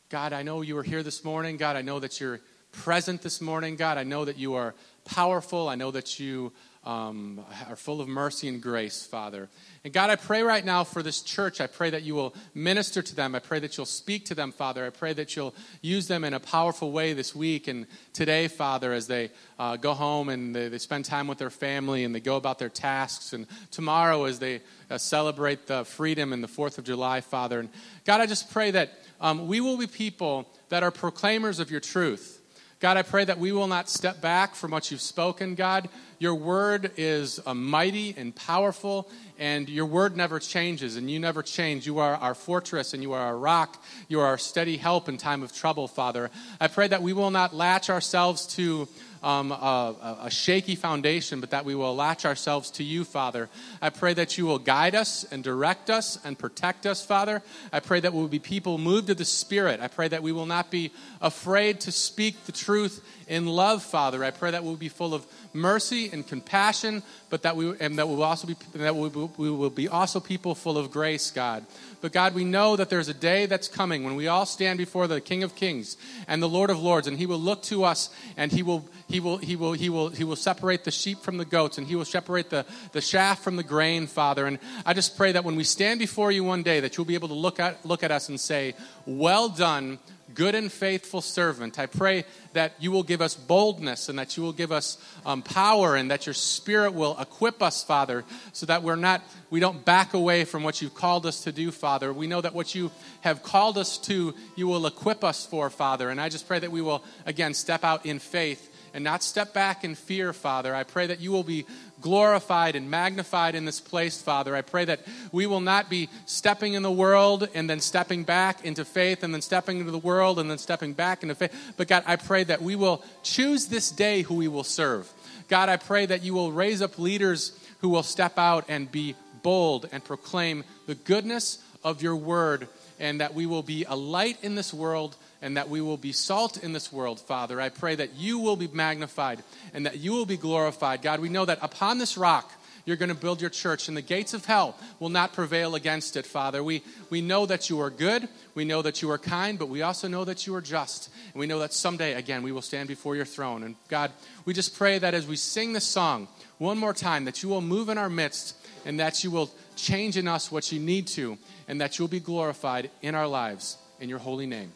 God, 0.09 0.33
I 0.33 0.43
know 0.43 0.63
you 0.63 0.79
are 0.79 0.83
here 0.83 1.03
this 1.03 1.25
morning. 1.25 1.59
God, 1.59 1.77
I 1.77 1.83
know 1.83 2.01
that 2.01 2.21
you're 2.21 2.41
present 2.73 3.23
this 3.23 3.41
morning. 3.41 3.77
God, 3.77 3.99
I 3.99 4.03
know 4.03 4.25
that 4.25 4.39
you 4.39 4.55
are 4.55 4.75
powerful. 5.05 5.69
I 5.69 5.75
know 5.75 5.91
that 5.91 6.19
you 6.19 6.53
um, 6.85 7.41
are 7.69 7.77
full 7.77 8.01
of 8.01 8.09
mercy 8.09 8.49
and 8.49 8.61
grace, 8.61 9.07
Father. 9.07 9.49
And 9.85 9.93
God, 9.93 10.11
I 10.11 10.17
pray 10.17 10.43
right 10.43 10.65
now 10.65 10.83
for 10.83 11.01
this 11.03 11.23
church. 11.23 11.61
I 11.61 11.69
pray 11.69 11.91
that 11.91 12.03
you 12.03 12.15
will 12.15 12.35
minister 12.55 13.03
to 13.03 13.15
them. 13.15 13.37
I 13.37 13.38
pray 13.38 13.61
that 13.61 13.77
you'll 13.77 13.87
speak 13.87 14.25
to 14.27 14.35
them, 14.35 14.51
Father. 14.51 14.85
I 14.85 14.91
pray 14.91 15.12
that 15.12 15.37
you'll 15.37 15.55
use 15.81 16.09
them 16.09 16.25
in 16.25 16.35
a 16.35 16.41
powerful 16.41 16.91
way 16.91 17.12
this 17.12 17.37
week 17.37 17.69
and 17.69 17.87
today, 18.12 18.49
Father, 18.49 18.93
as 18.93 19.07
they 19.07 19.31
uh, 19.61 19.77
go 19.77 19.95
home 19.95 20.29
and 20.29 20.55
they, 20.55 20.69
they, 20.69 20.79
spend 20.79 21.05
time 21.05 21.29
with 21.29 21.38
their 21.38 21.51
family 21.51 22.03
and 22.03 22.12
they 22.12 22.21
go 22.21 22.37
about 22.37 22.59
their 22.59 22.69
tasks. 22.69 23.33
And 23.33 23.47
tomorrow, 23.71 24.25
as 24.25 24.41
they 24.41 24.61
uh, 24.91 24.99
celebrate 24.99 25.69
the 25.69 25.85
freedom 25.85 26.33
and 26.33 26.43
the 26.43 26.49
4th 26.49 26.79
of 26.79 26.85
July, 26.85 27.21
Father. 27.21 27.61
And 27.61 27.69
God, 28.05 28.21
I 28.21 28.27
just 28.27 28.53
pray 28.53 28.73
that 28.73 28.93
um, 29.21 29.47
we 29.47 29.61
will 29.61 29.77
be 29.77 29.87
people 29.87 30.49
that 30.69 30.83
are 30.83 30.91
proclaimers 30.91 31.61
of 31.61 31.71
your 31.71 31.81
truth. 31.81 32.41
God, 32.83 32.97
I 32.97 33.03
pray 33.03 33.25
that 33.25 33.38
we 33.38 33.53
will 33.53 33.68
not 33.68 33.88
step 33.88 34.21
back 34.21 34.57
from 34.57 34.73
what 34.73 34.90
you've 34.90 35.01
spoken, 35.01 35.55
God. 35.55 35.88
Your 36.18 36.35
word 36.35 36.90
is 36.97 37.38
uh, 37.47 37.55
mighty 37.55 38.12
and 38.18 38.35
powerful, 38.35 39.09
and 39.38 39.68
your 39.68 39.87
word 39.87 40.16
never 40.16 40.40
changes, 40.40 40.97
and 40.97 41.09
you 41.09 41.21
never 41.21 41.45
change. 41.45 41.87
You 41.87 42.01
are 42.01 42.16
our 42.16 42.35
fortress, 42.35 42.92
and 42.92 43.01
you 43.01 43.12
are 43.12 43.21
our 43.21 43.38
rock. 43.38 43.81
You 44.09 44.18
are 44.18 44.27
our 44.27 44.37
steady 44.37 44.79
help 44.79 45.09
in 45.09 45.16
time 45.16 45.45
of 45.45 45.53
trouble, 45.53 45.87
Father. 45.87 46.29
I 46.61 46.66
pray 46.66 46.88
that 46.88 47.03
we 47.03 47.12
will 47.12 47.31
not 47.31 47.55
latch 47.55 47.88
ourselves 47.88 48.49
to 48.57 48.88
um, 49.23 49.53
a, 49.53 50.19
a, 50.25 50.31
shaky 50.31 50.75
foundation, 50.75 51.41
but 51.41 51.51
that 51.51 51.65
we 51.65 51.75
will 51.75 51.95
latch 51.95 52.25
ourselves 52.25 52.71
to 52.73 52.85
you, 52.85 53.05
Father. 53.05 53.49
I 53.81 53.91
pray 53.91 54.15
that 54.15 54.37
you 54.37 54.47
will 54.47 54.59
guide 54.59 54.95
us 54.95 55.25
and 55.31 55.45
direct 55.45 55.91
us 55.91 56.19
and 56.25 56.39
protect 56.39 56.87
us, 56.87 57.05
Father. 57.05 57.43
I 57.73 57.81
pray 57.81 58.01
that 58.01 58.13
we 58.13 58.21
will 58.21 58.29
be 58.29 58.41
people 58.41 58.79
moved 58.79 59.07
to 59.07 59.15
the 59.15 59.25
Spirit. 59.25 59.81
I 59.81 59.89
pray 59.89 60.09
that 60.09 60.23
we 60.23 60.33
will 60.33 60.47
not 60.47 60.71
be 60.71 60.91
afraid 61.21 61.81
to 61.83 61.93
speak 61.93 62.45
the 62.47 62.53
truth 62.53 63.05
in 63.29 63.47
love, 63.47 63.83
Father. 63.83 64.25
I 64.25 64.31
pray 64.31 64.51
that 64.51 64.65
we'll 64.65 64.77
be 64.77 64.89
full 64.89 65.15
of 65.15 65.27
mercy 65.53 66.11
and 66.13 66.27
compassion, 66.27 67.03
but 67.31 67.43
that 67.43 67.57
we 67.57 67.77
and 67.79 67.99
that 67.99 68.09
we 68.09 68.17
will 68.17 68.25
also 68.25 68.49
be 68.49 68.57
that 68.75 68.95
we 68.95 69.09
will, 69.09 69.33
we 69.37 69.51
will 69.51 69.71
be 69.71 69.89
also 69.89 70.21
people 70.21 70.55
full 70.55 70.77
of 70.77 70.91
grace, 70.91 71.31
God. 71.31 71.65
But 72.03 72.12
God, 72.12 72.35
we 72.35 72.45
know 72.45 72.75
that 72.75 72.91
there's 72.91 73.09
a 73.09 73.15
day 73.15 73.47
that's 73.47 73.69
coming 73.69 74.03
when 74.03 74.17
we 74.17 74.27
all 74.27 74.45
stand 74.45 74.77
before 74.77 75.07
the 75.07 75.21
King 75.21 75.45
of 75.45 75.55
Kings 75.55 75.97
and 76.27 76.43
the 76.43 76.49
Lord 76.49 76.69
of 76.69 76.83
Lords, 76.83 77.07
and 77.07 77.17
He 77.17 77.27
will 77.27 77.38
look 77.38 77.62
to 77.65 77.85
us 77.85 78.11
and 78.37 78.51
He 78.51 78.65
will 78.65 78.85
He 79.09 79.21
will 79.21 79.38
He 79.38 79.55
will 79.55 79.73
He 79.73 79.88
will 79.88 80.09
He 80.09 80.25
will 80.25 80.37
separate 80.37 80.83
the 80.83 80.91
sheep 80.91 81.21
from 81.21 81.37
the 81.38 81.45
goats, 81.45 81.79
and 81.79 81.87
He 81.87 81.95
will 81.95 82.05
separate 82.05 82.51
the, 82.51 82.67
the 82.91 83.01
chaff 83.01 83.41
from 83.41 83.55
the 83.55 83.62
grain, 83.62 84.09
Father. 84.09 84.47
And 84.47 84.59
I 84.85 84.95
just 84.95 85.17
pray 85.17 85.31
that 85.31 85.45
when 85.45 85.55
we 85.55 85.62
stand 85.62 86.01
before 86.01 86.33
you 86.33 86.43
one 86.43 86.65
day, 86.65 86.81
that 86.81 86.97
you'll 86.97 87.07
be 87.07 87.15
able 87.15 87.29
to 87.29 87.35
look 87.35 87.61
at 87.61 87.87
look 87.87 88.03
at 88.03 88.11
us 88.11 88.29
and 88.29 88.41
say, 88.41 88.75
Well 89.07 89.49
done 89.49 90.01
good 90.35 90.55
and 90.55 90.71
faithful 90.71 91.21
servant. 91.21 91.79
I 91.79 91.87
pray 91.87 92.25
that 92.53 92.75
you 92.79 92.90
will 92.90 93.03
give 93.03 93.21
us 93.21 93.35
boldness 93.35 94.09
and 94.09 94.18
that 94.18 94.37
you 94.37 94.42
will 94.42 94.53
give 94.53 94.73
us 94.73 94.99
um, 95.25 95.42
power 95.42 95.97
and 95.97 96.11
that 96.11 96.27
your 96.27 96.35
spirit 96.35 96.95
will 96.95 97.18
equip 97.18 97.62
us, 97.62 97.83
Father, 97.83 98.25
so 98.53 98.66
that 98.66 98.83
we're 98.83 98.97
not, 98.97 99.23
we 99.51 99.61
don't 99.61 99.85
back 99.85 100.14
away 100.14 100.45
from 100.45 100.62
what 100.62 100.83
you've 100.83 100.95
called 100.95 101.27
us 101.27 101.45
to 101.45 101.53
do, 101.53 101.71
Father. 101.71 102.12
We 102.12 102.27
know 102.27 102.40
that 102.40 102.55
what 102.55 102.75
you 102.75 102.90
have 103.21 103.42
called 103.42 103.79
us 103.79 103.99
to, 103.99 104.35
you 104.57 104.66
will 104.66 104.87
equip 104.87 105.25
us 105.25 105.47
for, 105.47 105.71
Father. 105.71 106.11
And 106.11 106.21
I 106.21 106.29
just 106.29 106.47
pray 106.47 106.59
that 106.59 106.71
we 106.71 106.83
will, 106.83 107.05
again, 107.27 107.55
step 107.55 107.85
out 107.85 108.07
in 108.07 108.18
faith 108.18 108.72
and 108.94 109.05
not 109.05 109.22
step 109.22 109.52
back 109.52 109.85
in 109.85 109.94
fear, 109.94 110.33
Father. 110.33 110.74
I 110.74 110.85
pray 110.85 111.07
that 111.07 111.20
you 111.20 111.31
will 111.33 111.42
be 111.42 111.66
glorified 112.00 112.76
and 112.76 112.90
magnified 112.90 113.55
in 113.55 113.64
this 113.64 113.81
place, 113.81 114.20
Father. 114.20 114.55
I 114.55 114.62
pray 114.62 114.85
that 114.85 115.00
we 115.31 115.46
will 115.46 115.61
not 115.61 115.88
be 115.88 116.09
stepping 116.26 116.74
in 116.74 116.83
the 116.83 116.90
world 116.90 117.48
and 117.55 117.70
then 117.70 117.81
stepping 117.81 118.24
back 118.24 118.64
into 118.64 118.85
faith 118.85 119.22
and 119.22 119.33
then 119.33 119.42
stepping 119.42 119.78
into 119.78 119.92
the 119.92 119.98
world 119.98 120.38
and 120.38 120.50
then 120.50 120.59
stepping 120.59 120.92
back 120.92 121.22
into 121.22 121.35
faith. 121.35 121.74
But 121.76 121.88
God, 121.88 122.02
I 122.07 122.16
pray 122.16 122.44
that 122.44 122.61
we 122.61 122.76
will 122.76 123.02
choose 123.22 123.66
this 123.66 123.90
day 123.90 124.22
who 124.22 124.35
we 124.35 124.48
will 124.48 124.64
serve. 124.64 125.11
God, 125.48 125.68
I 125.68 125.76
pray 125.76 126.07
that 126.07 126.22
you 126.22 126.35
will 126.35 126.52
raise 126.52 126.83
up 126.83 126.98
leaders 126.98 127.59
who 127.81 127.88
will 127.88 128.02
step 128.02 128.38
out 128.38 128.64
and 128.68 128.90
be 128.90 129.14
bold 129.42 129.88
and 129.92 130.05
proclaim 130.05 130.64
the 130.87 130.94
goodness 130.94 131.59
of 131.85 132.02
your 132.02 132.16
word 132.16 132.68
and 133.00 133.20
that 133.20 133.35
we 133.35 133.46
will 133.46 133.62
be 133.62 133.85
a 133.88 133.96
light 133.96 134.38
in 134.42 134.55
this 134.55 134.72
world 134.72 135.16
and 135.42 135.57
that 135.57 135.68
we 135.68 135.81
will 135.81 135.96
be 135.96 136.12
salt 136.12 136.57
in 136.57 136.72
this 136.72 136.92
world, 136.92 137.20
Father. 137.20 137.61
I 137.61 137.68
pray 137.68 137.96
that 137.96 138.14
you 138.14 138.38
will 138.38 138.57
be 138.57 138.68
magnified 138.68 139.42
and 139.74 139.85
that 139.85 139.98
you 139.98 140.12
will 140.12 140.24
be 140.24 140.37
glorified. 140.37 141.02
God, 141.02 141.20
we 141.20 141.28
know 141.28 141.44
that 141.44 141.59
upon 141.61 141.98
this 141.98 142.16
rock, 142.16 142.50
you're 142.85 142.96
going 142.96 143.11
to 143.11 143.14
build 143.14 143.40
your 143.40 143.50
church, 143.50 143.87
and 143.87 143.96
the 143.96 144.02
gates 144.02 144.35
of 144.35 144.44
hell 144.44 144.76
will 144.98 145.09
not 145.09 145.35
prevail 145.35 145.76
against 145.76 146.16
it, 146.16 146.26
Father. 146.26 146.64
We, 146.64 146.83
we 147.11 147.20
know 147.20 147.46
that 147.46 147.70
you 147.70 147.81
are 147.81 147.90
good, 147.90 148.28
we 148.57 148.64
know 148.64 148.83
that 148.83 149.02
you 149.02 149.11
are 149.11 149.18
kind, 149.18 149.57
but 149.59 149.68
we 149.68 149.83
also 149.83 150.09
know 150.09 150.24
that 150.24 150.46
you 150.46 150.55
are 150.57 150.61
just. 150.61 151.09
And 151.33 151.38
we 151.38 151.46
know 151.46 151.61
that 151.61 151.72
someday, 151.72 152.14
again, 152.14 152.42
we 152.42 152.50
will 152.50 152.62
stand 152.62 152.88
before 152.88 153.14
your 153.14 153.24
throne. 153.24 153.62
And 153.62 153.76
God, 153.88 154.11
we 154.44 154.52
just 154.52 154.76
pray 154.76 154.98
that 154.98 155.14
as 155.14 155.26
we 155.26 155.37
sing 155.37 155.72
this 155.72 155.85
song 155.85 156.26
one 156.59 156.76
more 156.76 156.92
time, 156.92 157.24
that 157.26 157.42
you 157.42 157.48
will 157.48 157.61
move 157.61 157.88
in 157.88 157.98
our 157.98 158.11
midst 158.11 158.57
and 158.85 158.98
that 158.98 159.22
you 159.22 159.31
will 159.31 159.50
change 159.76 160.16
in 160.16 160.26
us 160.26 160.50
what 160.50 160.72
you 160.72 160.81
need 160.81 161.07
to, 161.07 161.38
and 161.68 161.81
that 161.81 161.98
you'll 161.98 162.09
be 162.09 162.20
glorified 162.20 162.90
in 163.00 163.14
our 163.14 163.28
lives. 163.28 163.76
In 164.00 164.09
your 164.09 164.18
holy 164.18 164.46
name. 164.46 164.72